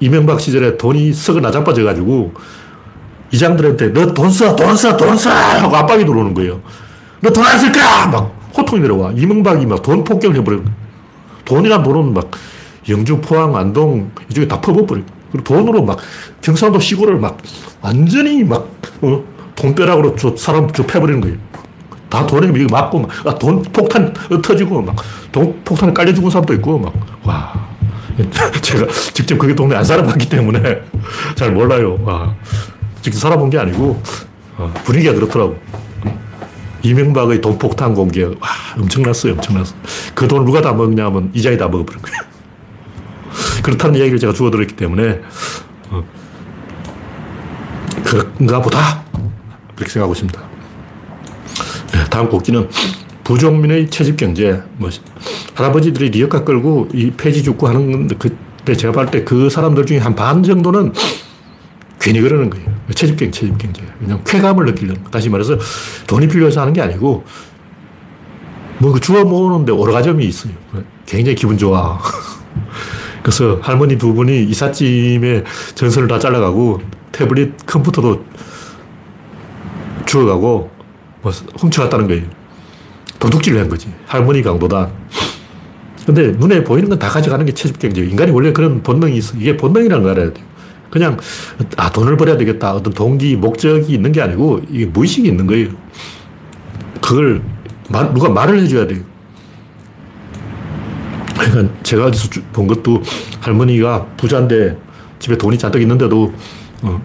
이명박 0.00 0.40
시절에 0.40 0.76
돈이 0.76 1.12
썩어 1.12 1.40
나자빠져가지고 1.40 2.34
이장들한테 3.32 3.92
너 3.92 4.12
돈 4.14 4.30
써, 4.30 4.54
돈 4.56 4.76
써, 4.76 4.96
돈 4.96 5.16
써! 5.16 5.30
하고 5.30 5.74
압박이 5.76 6.04
들어오는 6.04 6.34
거예요. 6.34 6.60
너쓸 7.20 7.72
거야! 7.72 8.06
막 8.06 8.34
호통이 8.56 8.82
내려와. 8.82 9.12
이명박이 9.12 9.66
막 9.66 9.82
돈 9.82 10.04
폭격을 10.04 10.36
해버려. 10.36 10.60
돈이란 11.44 11.82
돈은 11.82 12.14
막 12.14 12.30
영주, 12.88 13.20
포항, 13.20 13.56
안동 13.56 14.10
이쪽에 14.30 14.46
다 14.46 14.60
퍼버버려. 14.60 15.02
그리고 15.32 15.44
돈으로 15.44 15.82
막 15.84 15.98
경상도 16.40 16.80
시골을 16.80 17.16
막 17.18 17.38
완전히 17.80 18.44
막, 18.44 18.68
어, 19.02 19.22
돈벼락으로 19.54 20.16
저 20.16 20.34
사람 20.36 20.70
저 20.72 20.84
패버리는 20.86 21.20
거예요. 21.20 21.36
다 22.08 22.26
돈에 22.26 22.50
맞고 22.70 23.00
막, 23.00 23.10
아, 23.26 23.34
돈 23.34 23.62
폭탄 23.62 24.14
터지고 24.42 24.80
막, 24.80 24.96
돈 25.30 25.60
폭탄에 25.64 25.92
깔려 25.92 26.14
죽은 26.14 26.30
사람도 26.30 26.54
있고 26.54 26.78
막, 26.78 26.92
와. 27.24 27.68
제가 28.62 28.86
직접 29.12 29.38
그게 29.38 29.54
동네 29.54 29.76
안 29.76 29.84
살아봤기 29.84 30.28
때문에 30.28 30.80
잘 31.36 31.52
몰라요. 31.52 31.98
와. 32.02 32.34
직접 33.02 33.18
살아본 33.18 33.50
게 33.50 33.58
아니고, 33.58 34.00
어, 34.56 34.72
분위기가 34.84 35.12
그렇더라고. 35.14 35.56
이명박의 36.88 37.40
돈 37.40 37.58
폭탄 37.58 37.94
공개, 37.94 38.24
와, 38.24 38.34
엄청났어요, 38.78 39.34
엄청났어. 39.34 39.74
그 40.14 40.26
돈을 40.26 40.46
누가 40.46 40.60
다 40.62 40.72
먹냐면 40.72 41.30
이자이 41.34 41.58
다 41.58 41.68
먹어버린 41.68 42.00
거예요. 42.00 42.18
그렇다는 43.62 43.96
이야기를 43.96 44.18
제가 44.18 44.32
주워들었기 44.32 44.74
때문에 44.76 45.20
어, 45.90 46.02
그런가 48.04 48.62
보다 48.62 49.04
그렇게 49.74 49.92
생각하고 49.92 50.14
있습니다. 50.14 50.40
네, 51.92 52.04
다음 52.10 52.28
곡지는 52.28 52.68
부족민의 53.24 53.90
채집경제. 53.90 54.62
뭐 54.76 54.88
할아버지들이 55.54 56.10
리어카 56.10 56.44
끌고 56.44 56.88
이 56.94 57.10
폐지 57.10 57.42
죽고 57.42 57.68
하는 57.68 57.92
건데 57.92 58.14
그때 58.18 58.74
제가 58.74 58.92
봤을 58.92 59.10
때 59.10 59.24
그 59.24 59.50
사람들 59.50 59.84
중에 59.86 59.98
한 59.98 60.14
반 60.14 60.42
정도는 60.42 60.92
괜히 62.00 62.20
그러는 62.20 62.48
거예요. 62.50 62.66
채집경, 62.94 63.30
채집경제. 63.30 63.82
그냥 63.98 64.20
쾌감을 64.24 64.64
느끼려는 64.66 65.02
거. 65.04 65.10
다시 65.10 65.28
말해서 65.28 65.58
돈이 66.06 66.28
필요해서 66.28 66.60
하는 66.60 66.72
게 66.72 66.80
아니고 66.80 67.24
뭐 68.78 68.98
주워 69.00 69.24
모으는데 69.24 69.72
오르가점이 69.72 70.24
있어요. 70.24 70.52
굉장히 71.06 71.34
기분 71.34 71.58
좋아. 71.58 71.98
그래서 73.22 73.58
할머니 73.62 73.98
두 73.98 74.14
분이 74.14 74.44
이삿짐에 74.44 75.44
전선을 75.74 76.08
다 76.08 76.18
잘라가고 76.18 76.80
태블릿 77.12 77.66
컴퓨터도 77.66 78.24
주워가고 80.06 80.70
뭐 81.22 81.32
훔쳐갔다는 81.58 82.06
거예요. 82.06 82.22
도둑질을 83.18 83.60
한 83.60 83.68
거지. 83.68 83.92
할머니 84.06 84.42
강도다. 84.42 84.88
근데 86.06 86.28
눈에 86.32 86.64
보이는 86.64 86.88
건 86.88 86.98
다 86.98 87.08
가져가는 87.08 87.44
게 87.44 87.52
채집경제. 87.52 88.02
인간이 88.02 88.30
원래 88.30 88.52
그런 88.52 88.82
본능이 88.82 89.16
있어. 89.18 89.36
이게 89.36 89.56
본능이라는 89.56 90.02
걸 90.04 90.12
알아야 90.12 90.32
돼요. 90.32 90.46
그냥, 90.90 91.18
아, 91.76 91.90
돈을 91.90 92.16
벌어야 92.16 92.36
되겠다. 92.36 92.74
어떤 92.74 92.92
동기, 92.92 93.36
목적이 93.36 93.94
있는 93.94 94.12
게 94.12 94.22
아니고, 94.22 94.62
이게 94.70 94.86
무의식이 94.86 95.28
있는 95.28 95.46
거예요. 95.46 95.68
그걸 97.00 97.42
말, 97.88 98.12
누가 98.12 98.28
말을 98.28 98.60
해줘야 98.60 98.86
돼요. 98.86 99.00
그러니까 101.38 101.74
제가 101.82 102.06
어디서 102.06 102.28
본 102.52 102.66
것도 102.66 103.02
할머니가 103.40 104.06
부자인데 104.16 104.76
집에 105.18 105.36
돈이 105.38 105.58
잔뜩 105.58 105.80
있는데도 105.82 106.32
어, 106.82 107.02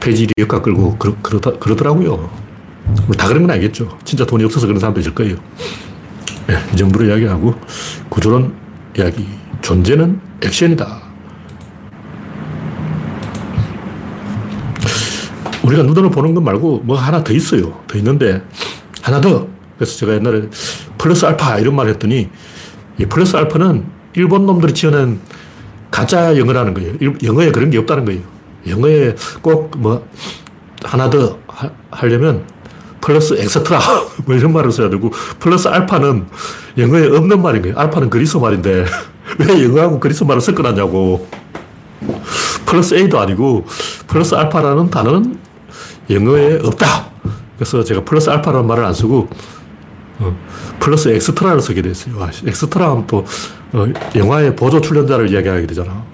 폐지 0.00 0.26
리어카 0.36 0.60
끌고 0.62 0.96
그러, 0.98 1.14
그러다, 1.22 1.52
그러더라고요. 1.52 2.30
다 3.16 3.28
그런 3.28 3.42
건 3.42 3.52
아니겠죠. 3.52 3.98
진짜 4.04 4.26
돈이 4.26 4.44
없어서 4.44 4.66
그런 4.66 4.80
사람도 4.80 5.00
있을 5.00 5.14
거예요. 5.14 5.36
네, 6.46 6.56
이 6.72 6.76
정도로 6.76 7.06
이야기하고 7.06 7.54
구조론 8.08 8.54
이야기. 8.98 9.26
존재는 9.62 10.20
액션이다. 10.42 11.03
우리가 15.64 15.82
눈으로 15.82 16.10
보는 16.10 16.34
것 16.34 16.42
말고 16.42 16.82
뭐 16.84 16.96
하나 16.96 17.22
더 17.24 17.32
있어요. 17.32 17.80
더 17.86 17.98
있는데 17.98 18.42
하나 19.02 19.20
더. 19.20 19.46
그래서 19.76 19.96
제가 19.98 20.14
옛날에 20.14 20.42
플러스 20.98 21.24
알파 21.24 21.58
이런 21.58 21.74
말 21.74 21.88
했더니 21.88 22.28
이 22.98 23.06
플러스 23.06 23.36
알파는 23.36 23.84
일본 24.14 24.46
놈들이 24.46 24.72
지어낸 24.74 25.20
가짜 25.90 26.36
영어라는 26.38 26.74
거예요. 26.74 26.94
영어에 27.22 27.50
그런 27.50 27.70
게 27.70 27.78
없다는 27.78 28.04
거예요. 28.04 28.20
영어에 28.68 29.14
꼭 29.42 29.76
뭐 29.76 30.06
하나 30.84 31.08
더 31.08 31.38
하려면 31.90 32.44
plus 33.00 33.34
extra 33.34 33.80
뭐 34.26 34.34
이런 34.34 34.52
말을 34.52 34.70
써야 34.70 34.90
되고 34.90 35.10
플러스 35.38 35.66
알파는 35.68 36.26
영어에 36.78 37.06
없는 37.16 37.40
말인 37.42 37.62
거예요. 37.62 37.78
알파는 37.78 38.10
그리스 38.10 38.36
말인데 38.36 38.84
왜 39.38 39.64
영어하고 39.64 39.98
그리스 40.00 40.24
말을 40.24 40.40
섞어놨냐고. 40.40 41.26
plus 42.66 42.94
A도 42.94 43.18
아니고 43.18 43.66
플러스 44.06 44.34
알파라는 44.34 44.90
단어는 44.90 45.38
영어에 46.10 46.60
없다. 46.62 47.10
그래서 47.56 47.82
제가 47.84 48.04
플러스 48.04 48.30
알파라는 48.30 48.66
말을 48.66 48.84
안 48.84 48.92
쓰고 48.92 49.28
어, 50.18 50.36
플러스 50.78 51.08
엑스트라를 51.08 51.60
쓰게 51.60 51.82
됐어요. 51.82 52.22
아, 52.22 52.30
엑스트라 52.46 52.90
하면 52.90 53.06
또 53.06 53.24
어, 53.72 53.86
영화의 54.14 54.54
보조 54.54 54.80
출연자를 54.80 55.30
이야기하게 55.30 55.66
되잖아. 55.66 56.04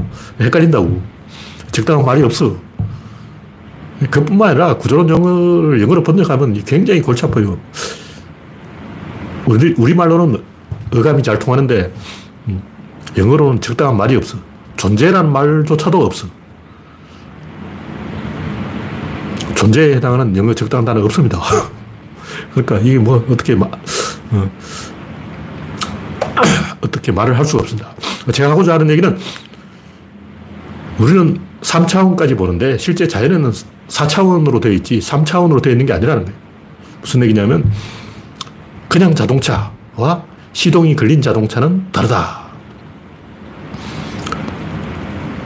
헷갈린다고. 0.41 1.03
적당한 1.73 2.05
말이 2.05 2.23
없어. 2.23 2.57
그뿐만 4.11 4.51
아니라 4.51 4.77
구조론 4.79 5.09
영어를 5.09 5.81
영어로 5.83 6.03
번역하면 6.03 6.65
굉장히 6.65 7.03
골치 7.03 7.25
아파요. 7.27 7.59
우리, 9.47 9.75
우리말로는 9.77 10.43
어감이 10.95 11.23
잘 11.23 11.39
통하는데 11.39 11.93
음, 12.49 12.63
영어로는 13.17 13.61
적당한 13.61 13.97
말이 13.97 14.17
없어. 14.17 14.39
존재라는 14.77 15.31
말조차도 15.31 16.03
없어. 16.03 16.29
존재에 19.55 19.95
해당하는 19.97 20.37
영어 20.37 20.55
적당한 20.55 20.85
단어가 20.85 21.07
없습니다. 21.07 21.41
그러니까 22.53 22.79
이게 22.79 22.99
뭐 22.99 23.25
어떻게 23.31 23.55
마, 23.55 23.67
어, 23.67 24.51
어떻게 26.81 27.13
말을 27.13 27.37
할 27.39 27.45
수가 27.45 27.63
없습니다. 27.63 27.95
제가 28.33 28.51
하고자 28.51 28.75
하는 28.75 28.91
얘기는 28.91 29.19
우리는 30.99 31.39
3차원까지 31.63 32.37
보는데 32.37 32.79
실제 32.79 33.07
자연에는 33.09 33.53
4차원으로 33.89 34.61
되어 34.61 34.73
있지 34.73 34.99
3차원으로 34.99 35.63
되어 35.63 35.73
있는 35.73 35.87
게 35.87 35.93
아니라는 35.93 36.25
거예요. 36.25 36.39
무슨 37.01 37.23
얘기냐면 37.23 37.71
그냥 38.89 39.15
자동차와 39.15 40.25
시동이 40.53 40.97
걸린 40.97 41.23
자동차는 41.23 41.93
다르다. 41.93 42.41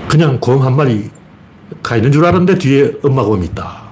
그냥 0.09 0.39
곰 0.41 0.63
한 0.63 0.77
마리가 0.77 1.97
있는 1.97 2.13
줄 2.13 2.25
알았는데 2.25 2.59
뒤에 2.59 2.93
엄마 3.03 3.23
곰이 3.25 3.47
있다. 3.47 3.84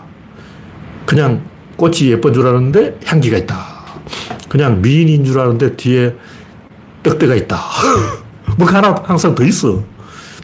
그냥 1.06 1.42
꽃이 1.76 2.10
예쁜 2.10 2.32
줄 2.32 2.46
알았는데 2.46 3.00
향기가 3.04 3.36
있다. 3.38 3.72
그냥 4.48 4.82
미인인 4.82 5.24
줄 5.24 5.38
알았는데 5.38 5.76
뒤에 5.76 6.14
떡대가 7.02 7.34
있다. 7.34 7.58
뭐가 8.58 8.78
하나 8.78 8.94
항상 9.04 9.34
더 9.34 9.44
있어. 9.44 9.82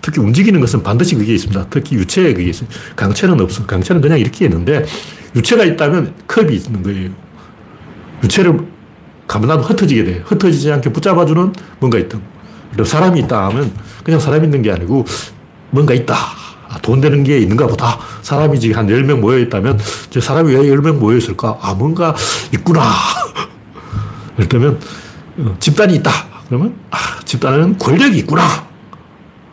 특히 0.01 0.21
움직이는 0.21 0.61
것은 0.61 0.83
반드시 0.83 1.15
그게 1.15 1.35
있습니다. 1.35 1.67
특히 1.71 1.97
유체에 1.97 2.33
그게 2.33 2.49
있어요. 2.49 2.69
강체는 2.97 3.41
없어. 3.41 3.67
강체는 3.67 4.01
그냥 4.01 4.19
이렇게 4.19 4.47
있는데 4.47 4.85
유체가 5.37 5.65
있다면 5.65 6.15
컵이 6.27 6.55
있는 6.55 6.83
거예요. 6.83 7.11
유체를 8.25 8.59
가만놔도 9.27 9.63
흩어지게 9.65 10.05
돼. 10.05 10.23
흩어지지 10.25 10.73
않게 10.73 10.93
붙잡아주는 10.93 11.53
뭔가 11.79 11.99
있다. 11.99 12.19
사람이 12.85 13.21
있다 13.21 13.49
하면 13.49 13.73
그냥 14.05 14.21
사람이 14.21 14.47
있는 14.47 14.63
게 14.63 14.73
아니고 14.73 15.05
뭔가 15.71 15.95
있다. 15.95 16.17
아, 16.69 16.79
돈 16.83 17.01
되는 17.01 17.25
게 17.25 17.39
있는가 17.39 17.67
보다. 17.67 17.99
사람이 18.23 18.61
지금 18.61 18.77
한 18.77 18.87
10명 18.87 19.21
모여 19.21 19.39
있다면 19.39 19.79
저 20.11 20.21
사람이 20.21 20.55
왜 20.55 20.63
10명 20.63 20.99
모여 20.99 21.17
있을까? 21.17 21.59
아, 21.61 21.75
뭔가 21.75 22.15
있구나. 22.53 22.83
그렇다면 24.37 24.79
어, 25.39 25.57
집단이 25.59 25.97
있다. 25.97 26.11
그러면 26.49 26.75
아, 26.91 26.97
집단에는 27.25 27.79
권력이 27.79 28.19
있구나. 28.19 28.43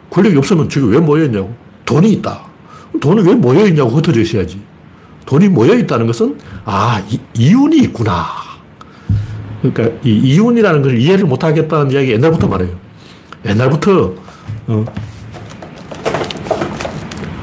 권력이 0.10 0.38
없으면 0.38 0.70
지금 0.70 0.92
왜 0.92 1.00
모여 1.00 1.26
있냐고. 1.26 1.56
돈이 1.86 2.12
있다. 2.14 2.42
돈이 3.00 3.22
왜 3.28 3.34
모여 3.36 3.66
있냐고 3.68 3.92
흩어져 3.92 4.22
있어야지. 4.22 4.62
돈이 5.26 5.50
모여 5.50 5.74
있다는 5.76 6.08
것은 6.08 6.38
아, 6.66 7.02
이, 7.10 7.20
이윤이 7.34 7.78
있구나. 7.78 8.26
그러니까 9.62 9.98
이 10.04 10.12
이윤이라는 10.12 10.82
걸 10.82 10.98
이해를 10.98 11.26
못 11.26 11.44
하겠다는 11.44 11.92
이야기 11.92 12.12
옛날부터 12.12 12.48
말해요. 12.48 12.70
옛날부터 13.46 14.14
어, 14.68 14.86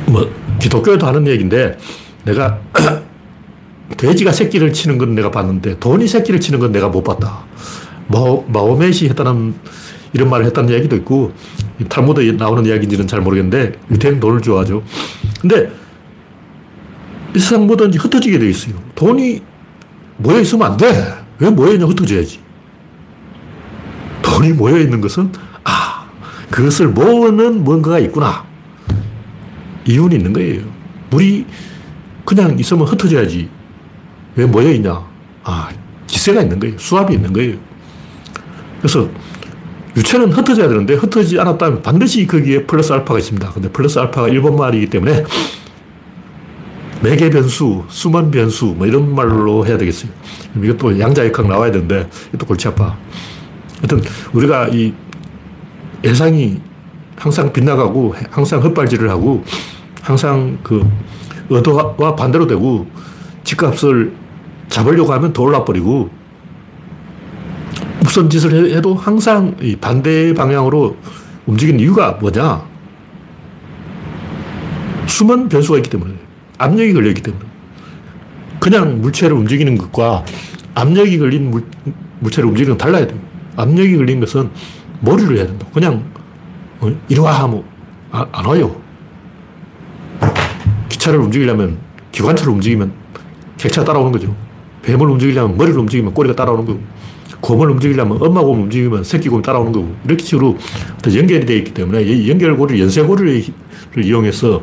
뭐 0.06 0.30
기독교에도 0.62 1.06
하는 1.06 1.26
얘기인데 1.26 1.76
내가 2.24 2.60
돼지가 3.98 4.32
새끼를 4.32 4.72
치는 4.72 4.96
건 4.96 5.14
내가 5.14 5.30
봤는데 5.30 5.78
돈이 5.80 6.06
새끼를 6.06 6.40
치는 6.40 6.60
건 6.60 6.72
내가 6.72 6.88
못 6.88 7.02
봤다. 7.02 7.44
마오, 8.06 8.44
마오멧이 8.48 9.08
했다는 9.08 9.54
이런 10.12 10.30
말을 10.30 10.46
했다는 10.46 10.70
이야기도 10.70 10.96
있고 10.96 11.32
탈무드에 11.88 12.32
나오는 12.32 12.64
이야기인지는 12.64 13.06
잘 13.06 13.20
모르겠는데 13.20 13.72
유태인 13.90 14.20
돈을 14.20 14.40
좋아하죠. 14.40 14.82
근데 15.40 15.70
이 17.34 17.38
세상 17.38 17.66
뭐든지 17.66 17.98
흩어지게 17.98 18.38
돼 18.38 18.48
있어요. 18.48 18.74
돈이 18.94 19.42
모여 20.18 20.40
있으면 20.40 20.72
안 20.72 20.76
돼. 20.76 21.14
왜 21.38 21.50
모여 21.50 21.72
있냐 21.72 21.86
흩어져야지. 21.86 22.40
돈이 24.22 24.52
모여 24.52 24.78
있는 24.78 25.00
것은 25.00 25.32
아 25.64 26.06
그것을 26.50 26.88
모으는 26.88 27.64
뭔가가 27.64 27.98
있구나. 27.98 28.51
이윤이 29.86 30.16
있는 30.16 30.32
거예요. 30.32 30.62
물이 31.10 31.46
그냥 32.24 32.58
있으면 32.58 32.86
흩어져야지. 32.86 33.48
왜 34.36 34.46
모여있냐? 34.46 35.04
아, 35.44 35.68
기세가 36.06 36.42
있는 36.42 36.58
거예요. 36.58 36.78
수압이 36.78 37.14
있는 37.14 37.32
거예요. 37.32 37.56
그래서 38.80 39.08
유체는 39.96 40.32
흩어져야 40.32 40.68
되는데 40.68 40.94
흩어지지 40.94 41.38
않았다면 41.38 41.82
반드시 41.82 42.26
거기에 42.26 42.64
플러스 42.64 42.92
알파가 42.92 43.18
있습니다. 43.18 43.50
근데 43.50 43.68
플러스 43.70 43.98
알파가 43.98 44.28
일본 44.28 44.56
말이기 44.56 44.86
때문에 44.86 45.24
매개 47.02 47.28
변수, 47.30 47.84
수만 47.88 48.30
변수, 48.30 48.66
뭐 48.66 48.86
이런 48.86 49.14
말로 49.14 49.66
해야 49.66 49.76
되겠어요. 49.76 50.10
이것도 50.62 50.98
양자역학 50.98 51.48
나와야 51.48 51.70
되는데 51.70 52.08
이것도 52.28 52.46
골치 52.46 52.68
아파. 52.68 52.96
하여튼 53.78 54.00
우리가 54.32 54.68
이 54.68 54.94
예상이 56.04 56.60
항상 57.22 57.52
빗나가고 57.52 58.16
항상 58.32 58.60
헛발질을 58.60 59.08
하고 59.08 59.44
항상 60.00 60.58
그 60.64 60.84
의도와 61.50 62.16
반대로 62.16 62.48
되고 62.48 62.84
집값을 63.44 64.12
잡으려고 64.68 65.12
하면 65.12 65.32
더 65.32 65.44
올라버리고 65.44 66.10
무슨 68.00 68.28
짓을 68.28 68.74
해도 68.74 68.96
항상 68.96 69.54
반대 69.80 70.34
방향으로 70.34 70.96
움직이는 71.46 71.78
이유가 71.78 72.18
뭐냐? 72.20 72.64
숨은 75.06 75.48
변수가 75.48 75.78
있기 75.78 75.90
때문에 75.90 76.14
압력이 76.58 76.92
걸려있기 76.92 77.22
때문에 77.22 77.44
그냥 78.58 79.00
물체를 79.00 79.36
움직이는 79.36 79.78
것과 79.78 80.24
압력이 80.74 81.20
걸린 81.20 81.52
물, 81.52 81.62
물체를 82.18 82.48
움직이는 82.48 82.76
건 82.76 82.84
달라야 82.84 83.06
돼요. 83.06 83.20
압력이 83.54 83.96
걸린 83.96 84.18
것은 84.18 84.50
머리를 85.02 85.36
해야 85.36 85.46
된다. 85.46 85.68
그냥 85.72 86.11
어? 86.82 86.92
이리 87.08 87.20
와 87.20 87.42
하면 87.44 87.62
안, 88.10 88.26
안 88.32 88.44
와요. 88.44 88.74
기차를 90.88 91.18
움직이려면 91.20 91.78
기관차를 92.10 92.52
움직이면 92.52 92.92
객차가 93.56 93.86
따라오는 93.86 94.12
거죠. 94.12 94.34
뱀을 94.82 95.06
움직이려면 95.08 95.56
머리를 95.56 95.78
움직이면 95.78 96.12
꼬리가 96.12 96.34
따라오는 96.34 96.66
거고 96.66 96.80
곰을 97.40 97.70
움직이려면 97.70 98.18
엄마 98.20 98.40
곰을 98.40 98.64
움직이면 98.64 99.04
새끼 99.04 99.28
곰이 99.28 99.42
따라오는 99.42 99.72
거고 99.72 99.94
이렇게 100.04 100.24
식으로 100.24 100.56
연결이 101.14 101.46
되어 101.46 101.56
있기 101.56 101.72
때문에 101.72 102.02
이 102.02 102.28
연결고리를 102.28 102.80
연쇄고리를 102.82 103.44
이용해서 104.04 104.62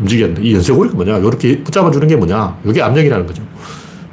움직였는데 0.00 0.42
이 0.42 0.54
연쇄고리가 0.54 0.96
뭐냐 0.96 1.18
이렇게 1.18 1.62
붙잡아주는 1.62 2.06
게 2.08 2.16
뭐냐 2.16 2.58
이게 2.64 2.82
압력이라는 2.82 3.26
거죠. 3.26 3.42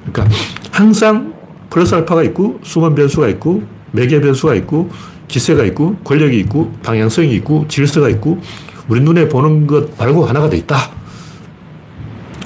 그러니까 0.05 0.35
항상 0.71 1.33
플러스 1.69 1.95
알파가 1.95 2.23
있고 2.23 2.59
수만 2.63 2.93
변수가 2.93 3.27
있고 3.29 3.63
매개 3.91 4.21
변수가 4.21 4.55
있고 4.55 4.89
기세가 5.27 5.63
있고 5.65 5.95
권력이 6.03 6.39
있고 6.39 6.71
방향성이 6.83 7.33
있고 7.35 7.67
질서가 7.67 8.09
있고 8.09 8.39
우리 8.87 9.01
눈에 9.01 9.27
보는 9.27 9.67
것 9.67 9.97
말고 9.97 10.25
하나가 10.25 10.49
더 10.49 10.55
있다. 10.55 10.77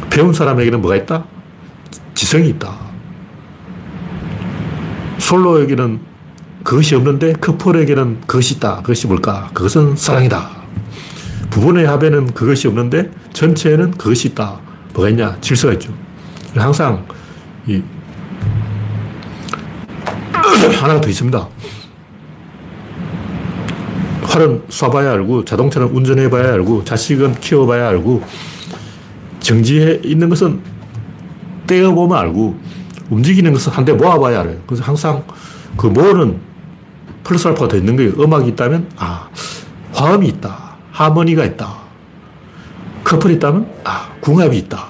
배운 0.09 0.33
사람에게는 0.33 0.81
뭐가 0.81 0.95
있다? 0.97 1.23
지성이 2.13 2.49
있다. 2.49 2.75
솔로에게는 5.19 5.99
그것이 6.63 6.95
없는데 6.95 7.33
커플에게는 7.33 8.21
그것이 8.21 8.55
있다. 8.55 8.77
그것이 8.77 9.07
뭘까? 9.07 9.49
그것은 9.53 9.95
사랑이다. 9.95 10.61
부분의 11.49 11.85
합에는 11.85 12.33
그것이 12.33 12.67
없는데 12.67 13.11
전체에는 13.33 13.91
그것이 13.91 14.29
있다. 14.29 14.59
뭐가 14.93 15.09
있냐? 15.09 15.37
질서가 15.41 15.73
있죠. 15.73 15.93
항상 16.55 17.05
이 17.67 17.81
하나가 20.79 20.99
더 20.99 21.09
있습니다. 21.09 21.47
활은 24.31 24.63
쏴봐야 24.69 25.11
알고, 25.11 25.43
자동차는 25.43 25.89
운전해봐야 25.89 26.53
알고, 26.53 26.85
자식은 26.85 27.35
키워봐야 27.41 27.89
알고, 27.89 28.23
정지해 29.41 29.99
있는 30.03 30.29
것은 30.29 30.61
떼어보면 31.67 32.17
알고 32.17 32.57
움직이는 33.09 33.51
것은 33.53 33.73
한대 33.73 33.91
모아봐야 33.91 34.41
알아요. 34.41 34.57
그래서 34.65 34.83
항상 34.83 35.23
그 35.75 35.87
모으는 35.87 36.39
플러스 37.23 37.47
알파가 37.47 37.67
더 37.67 37.77
있는 37.77 37.95
거예요. 37.97 38.11
음악이 38.19 38.49
있다면, 38.49 38.87
아, 38.95 39.27
화음이 39.93 40.27
있다. 40.27 40.75
하모니가 40.91 41.43
있다. 41.45 41.75
커플이 43.03 43.35
있다면, 43.35 43.69
아, 43.83 44.09
궁합이 44.21 44.57
있다. 44.57 44.87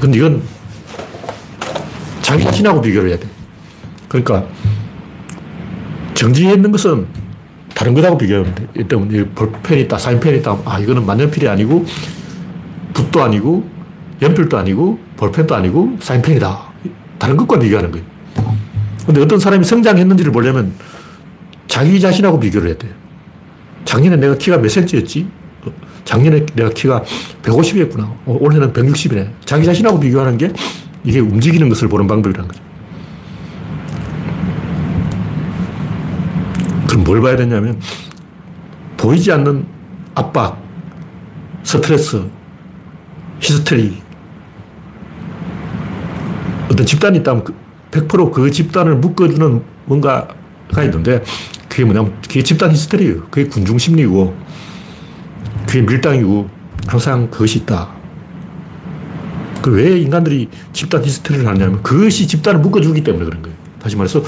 근데 0.00 0.18
이건 0.18 0.42
자기 2.22 2.42
자신하고 2.42 2.80
비교를 2.80 3.10
해야 3.10 3.18
돼. 3.18 3.28
그러니까 4.08 4.46
정지해 6.16 6.54
있는 6.54 6.72
것은 6.72 7.06
다른 7.74 7.94
것하고 7.94 8.16
비교하면 8.16 8.54
돼. 8.54 8.66
일단 8.74 9.06
볼펜이 9.34 9.82
있다, 9.82 9.98
사인펜이 9.98 10.38
있다. 10.38 10.58
아, 10.64 10.78
이거는 10.78 11.04
만년필이 11.04 11.46
아니고, 11.46 11.84
붓도 12.94 13.22
아니고, 13.22 13.68
연필도 14.22 14.56
아니고, 14.56 14.98
볼펜도 15.18 15.54
아니고, 15.54 15.98
사인펜이다. 16.00 16.58
다른 17.18 17.36
것과 17.36 17.58
비교하는 17.58 17.90
거예요. 17.90 18.06
근데 19.04 19.20
어떤 19.20 19.38
사람이 19.38 19.64
성장했는지를 19.64 20.32
보려면 20.32 20.72
자기 21.68 22.00
자신하고 22.00 22.40
비교를 22.40 22.68
해야 22.70 22.78
돼요. 22.78 22.92
작년에 23.84 24.16
내가 24.16 24.36
키가 24.36 24.56
몇 24.56 24.68
센치였지? 24.70 25.28
작년에 26.04 26.46
내가 26.54 26.70
키가 26.70 27.04
150이었구나. 27.42 28.00
어, 28.24 28.38
올해는 28.40 28.72
160이네. 28.72 29.28
자기 29.44 29.64
자신하고 29.64 30.00
비교하는 30.00 30.38
게 30.38 30.50
이게 31.04 31.20
움직이는 31.20 31.68
것을 31.68 31.88
보는 31.88 32.06
방법이라는 32.06 32.48
거죠. 32.48 32.65
그럼 36.86 37.04
뭘 37.04 37.20
봐야 37.20 37.36
되냐면 37.36 37.80
보이지 38.96 39.30
않는 39.32 39.66
압박, 40.14 40.62
스트레스, 41.62 42.24
히스테리. 43.40 44.02
어떤 46.70 46.86
집단이 46.86 47.18
있다면 47.18 47.44
100%그 47.90 48.30
그 48.30 48.50
집단을 48.50 48.96
묶어주는 48.96 49.62
뭔가가 49.84 50.34
있는데 50.84 51.22
그게 51.68 51.84
뭐냐면 51.84 52.14
그게 52.22 52.42
집단 52.42 52.70
히스테리예요. 52.70 53.24
그게 53.30 53.46
군중 53.46 53.78
심리고 53.78 54.34
그게 55.66 55.82
밀당이고 55.82 56.48
항상 56.86 57.30
그것이 57.30 57.60
있다. 57.60 57.96
그 59.62 59.70
왜 59.70 59.98
인간들이 59.98 60.48
집단 60.72 61.04
히스테리를 61.04 61.46
하냐면 61.46 61.82
그것이 61.82 62.26
집단을 62.26 62.60
묶어주기 62.60 63.02
때문에 63.02 63.24
그런 63.24 63.42
거예요. 63.42 63.56
다시 63.82 63.96
말해서 63.96 64.22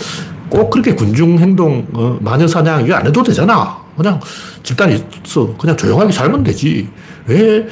꼭 0.48 0.70
그렇게 0.70 0.94
군중 0.94 1.38
행동, 1.38 1.86
어, 1.92 2.18
마녀 2.20 2.46
사냥 2.46 2.84
이거 2.84 2.94
안 2.94 3.06
해도 3.06 3.22
되잖아. 3.22 3.78
그냥 3.96 4.20
집단이 4.62 5.02
있어. 5.24 5.54
그냥 5.56 5.76
조용하게 5.76 6.12
살면 6.12 6.44
되지. 6.44 6.88
왜 7.26 7.66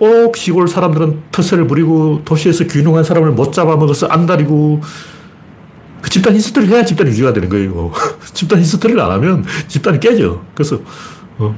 꼭 0.00 0.34
시골 0.34 0.66
사람들은 0.66 1.24
터세를 1.30 1.66
부리고 1.66 2.22
도시에서 2.24 2.64
귀농한 2.64 3.04
사람을 3.04 3.32
못 3.32 3.52
잡아먹어서 3.52 4.06
안달이고 4.06 4.80
그 6.00 6.08
집단 6.08 6.34
히스테리를 6.34 6.74
해야 6.74 6.84
집단이 6.84 7.10
유지가 7.10 7.34
되는 7.34 7.50
거예요. 7.50 7.92
집단 8.32 8.60
히스테리를 8.60 8.98
안 8.98 9.10
하면 9.10 9.44
집단이 9.68 10.00
깨져. 10.00 10.40
그래서 10.54 10.80
어, 11.36 11.54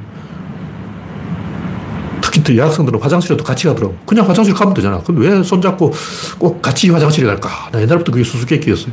특히 2.43 2.55
또 2.55 2.57
여학생들은 2.57 3.01
화장실에도 3.01 3.43
같이 3.45 3.66
가더라고. 3.66 3.97
그냥 4.05 4.28
화장실 4.28 4.53
가면 4.53 4.74
되잖아. 4.74 5.01
근데 5.01 5.28
왜 5.28 5.43
손잡고 5.43 5.93
꼭 6.38 6.61
같이 6.61 6.90
화장실에 6.90 7.26
갈까? 7.26 7.70
나 7.70 7.80
옛날부터 7.80 8.12
그게 8.12 8.24
수수께끼였어요. 8.24 8.93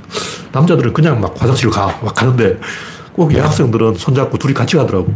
남자들은 0.51 0.93
그냥 0.93 1.19
막 1.19 1.33
화장실 1.37 1.69
가, 1.69 1.87
막 2.03 2.13
가는데 2.13 2.59
꼭 3.13 3.33
여학생들은 3.33 3.95
손잡고 3.95 4.37
둘이 4.37 4.53
같이 4.53 4.77
가더라고. 4.77 5.13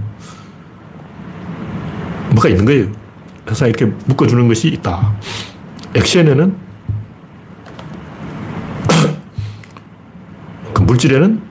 뭐가 2.31 2.49
있는 2.49 2.65
거예요. 2.65 2.87
항상 3.45 3.69
이렇게 3.69 3.85
묶어주는 3.85 4.47
것이 4.47 4.69
있다. 4.69 5.13
액션에는 5.95 6.55
그 10.73 10.81
물질에는 10.81 11.41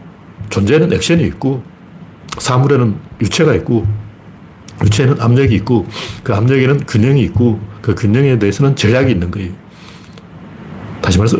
존재에는 0.50 0.92
액션이 0.92 1.22
있고 1.24 1.62
사물에는 2.38 2.96
유체가 3.20 3.54
있고 3.54 3.86
유체에는 4.84 5.20
압력이 5.20 5.54
있고 5.56 5.86
그 6.22 6.34
압력에는 6.34 6.86
균형이 6.86 7.22
있고 7.24 7.60
그 7.80 7.94
균형에 7.94 8.38
대해서는 8.38 8.76
전략이 8.76 9.12
있는 9.12 9.30
거예요. 9.30 9.52
다시 11.00 11.18
말해서 11.18 11.38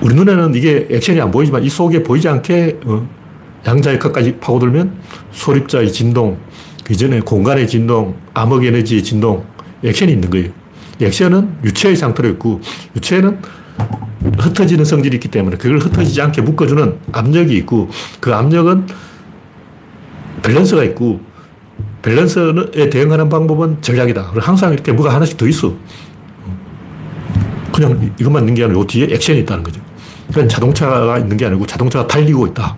우리 0.00 0.14
눈에는 0.14 0.54
이게 0.54 0.86
액션이 0.90 1.20
안 1.20 1.30
보이지만 1.30 1.64
이 1.64 1.68
속에 1.68 2.02
보이지 2.02 2.28
않게 2.28 2.80
어, 2.84 3.08
양자의 3.66 3.98
컷까지 3.98 4.36
파고들면 4.36 4.94
소립자의 5.32 5.92
진동, 5.92 6.38
그 6.84 6.92
이전에 6.92 7.20
공간의 7.20 7.66
진동, 7.66 8.14
암흑 8.34 8.64
에너지의 8.64 9.02
진동, 9.02 9.44
액션이 9.84 10.12
있는 10.12 10.30
거예요. 10.30 10.50
액션은 11.00 11.58
유체의 11.64 11.96
상태로 11.96 12.28
있고 12.30 12.60
유체는 12.96 13.40
흩어지는 14.38 14.84
성질이 14.84 15.16
있기 15.16 15.28
때문에 15.28 15.56
그걸 15.56 15.78
흩어지지 15.78 16.20
않게 16.22 16.42
묶어주는 16.42 16.98
압력이 17.12 17.56
있고 17.58 17.88
그 18.20 18.34
압력은 18.34 18.86
밸런스가 20.42 20.84
있고 20.84 21.20
밸런스에 22.02 22.90
대응하는 22.90 23.28
방법은 23.28 23.82
전략이다. 23.82 24.32
항상 24.36 24.72
이렇게 24.72 24.92
뭐가 24.92 25.14
하나씩 25.14 25.36
더 25.36 25.46
있어. 25.46 25.74
그냥 27.72 28.12
이것만 28.18 28.42
있는 28.42 28.54
게 28.54 28.64
아니고 28.64 28.86
뒤에 28.86 29.08
액션이 29.10 29.40
있다는 29.40 29.62
거죠. 29.62 29.80
그냥 30.32 30.48
자동차가 30.48 31.18
있는 31.18 31.36
게 31.36 31.46
아니고 31.46 31.66
자동차가 31.66 32.06
달리고 32.06 32.46
있다. 32.48 32.76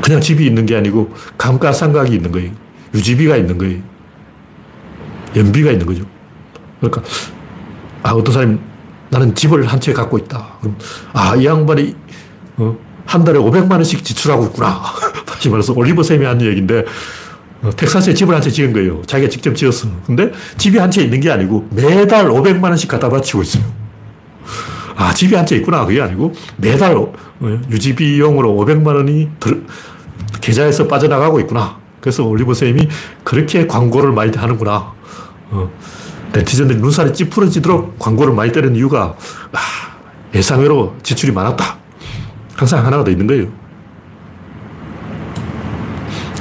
그냥 0.00 0.20
집이 0.20 0.46
있는 0.46 0.66
게 0.66 0.76
아니고 0.76 1.12
감가상각이 1.36 2.14
있는 2.14 2.30
거예요. 2.30 2.52
유지비가 2.94 3.36
있는 3.36 3.58
거예요. 3.58 3.80
연비가 5.34 5.72
있는 5.72 5.86
거죠. 5.86 6.04
그러니까 6.80 7.02
아 8.02 8.12
어떤 8.12 8.32
사람이 8.32 8.58
나는 9.10 9.34
집을 9.34 9.66
한 9.66 9.80
채 9.80 9.92
갖고 9.92 10.18
있다. 10.18 10.46
그럼 10.60 10.76
아이 11.12 11.44
양반이 11.44 11.94
어, 12.58 12.76
한 13.06 13.24
달에 13.24 13.38
500만 13.38 13.72
원씩 13.72 14.04
지출하고 14.04 14.46
있구나. 14.46 14.82
다시 15.26 15.48
말해서 15.48 15.72
올리버 15.74 16.02
쌤이 16.02 16.24
한 16.24 16.40
얘기인데 16.42 16.84
어, 17.62 17.70
텍사스에 17.74 18.14
집을 18.14 18.34
한 18.34 18.42
채 18.42 18.50
지은 18.50 18.72
거예요. 18.72 19.02
자기가 19.06 19.30
직접 19.30 19.54
지었어. 19.54 19.88
근데 20.06 20.30
집이 20.58 20.78
한 20.78 20.90
채 20.90 21.02
있는 21.02 21.20
게 21.20 21.30
아니고 21.30 21.68
매달 21.70 22.26
500만 22.28 22.64
원씩 22.64 22.88
갖다 22.90 23.08
바치고 23.08 23.42
있어요. 23.42 23.64
아, 24.96 25.12
집이 25.14 25.34
한 25.34 25.46
채 25.46 25.56
있구나. 25.56 25.84
그게 25.86 26.00
아니고 26.00 26.32
매달 26.56 26.96
어, 26.96 27.12
유지비용으로 27.70 28.52
500만 28.54 28.94
원이 28.96 29.28
들, 29.40 29.64
계좌에서 30.40 30.86
빠져나가고 30.88 31.40
있구나. 31.40 31.78
그래서 32.00 32.24
올리버 32.24 32.54
쌤이 32.54 32.88
그렇게 33.24 33.66
광고를 33.66 34.12
많이 34.12 34.36
하는구나. 34.36 34.92
어, 35.50 35.70
네티즌들이 36.32 36.78
눈살이 36.80 37.12
찌푸러지도록 37.14 37.98
광고를 37.98 38.34
많이 38.34 38.52
때리는 38.52 38.74
이유가 38.76 39.14
아, 39.52 39.58
예상외로 40.34 40.96
지출이 41.02 41.32
많았다. 41.32 41.78
항상 42.56 42.84
하나가 42.84 43.04
더 43.04 43.10
있는 43.10 43.26
거예요. 43.26 43.46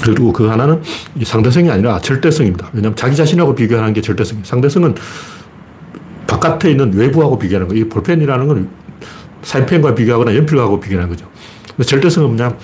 그리고 0.04 0.32
그 0.32 0.46
하나는 0.46 0.82
상대성이 1.24 1.70
아니라 1.70 2.00
절대성입니다. 2.00 2.70
왜냐하면 2.74 2.96
자기 2.96 3.16
자신하고 3.16 3.56
비교하는 3.56 3.92
게 3.94 4.02
절대성. 4.02 4.44
상대성은 4.44 4.96
바깥에 6.28 6.72
있는 6.72 6.94
외부하고 6.94 7.38
비교하는 7.38 7.68
거예요. 7.68 7.86
이 7.86 7.90
볼펜이라는 7.90 8.48
건 8.48 8.70
사인펜과 9.42 9.96
비교하거나 9.96 10.36
연필하고 10.36 10.80
비교하는 10.80 11.10
거죠. 11.10 11.28
절대성은 11.84 12.36
뭐냐. 12.36 12.56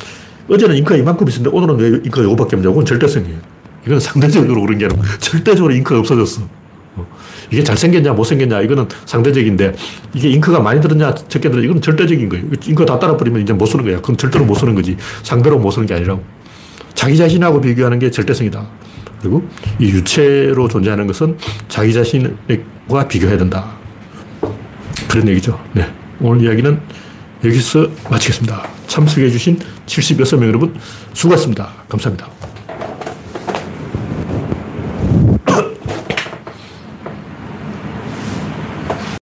어제는 0.49 0.75
잉크가 0.77 0.97
이만큼 0.97 1.27
있었는데 1.27 1.55
오늘은 1.55 1.79
왜 1.79 1.87
잉크가 2.05 2.21
이거밖에 2.21 2.55
없냐. 2.55 2.69
그건 2.69 2.85
절대성이에요. 2.85 3.37
이건 3.87 3.99
상대적으로 3.99 4.61
그런 4.61 4.77
게 4.77 4.85
아니고 4.85 5.01
절대적으로 5.19 5.73
잉크가 5.73 5.99
없어졌어. 5.99 6.41
이게 7.51 7.63
잘생겼냐, 7.63 8.13
못생겼냐, 8.13 8.61
이거는 8.61 8.87
상대적인데, 9.05 9.75
이게 10.13 10.29
잉크가 10.29 10.61
많이 10.61 10.79
들었냐, 10.79 11.13
적게 11.13 11.49
들었냐, 11.49 11.65
이건 11.65 11.81
절대적인 11.81 12.29
거예요. 12.29 12.45
잉크 12.65 12.85
다 12.85 12.97
따라버리면 12.97 13.41
이제 13.41 13.53
못 13.53 13.65
쓰는 13.65 13.83
거야. 13.83 13.99
그럼 14.01 14.15
절대로 14.15 14.45
못 14.45 14.55
쓰는 14.55 14.73
거지. 14.73 14.95
상대로 15.23 15.59
못 15.59 15.71
쓰는 15.71 15.85
게 15.85 15.93
아니라고. 15.93 16.23
자기 16.93 17.17
자신하고 17.17 17.59
비교하는 17.61 17.99
게 17.99 18.09
절대성이다. 18.09 18.65
그리고 19.21 19.47
이 19.79 19.85
유체로 19.85 20.67
존재하는 20.67 21.07
것은 21.07 21.37
자기 21.67 21.93
자신과 21.93 23.07
비교해야 23.07 23.37
된다. 23.37 23.71
그런 25.07 25.27
얘기죠. 25.27 25.59
네. 25.73 25.87
오늘 26.19 26.45
이야기는 26.45 26.79
여기서 27.43 27.87
마치겠습니다. 28.09 28.67
참석해주신 28.87 29.59
76명 29.85 30.47
여러분 30.47 30.75
수고하셨습니다. 31.13 31.69
감사합니다. 31.89 32.50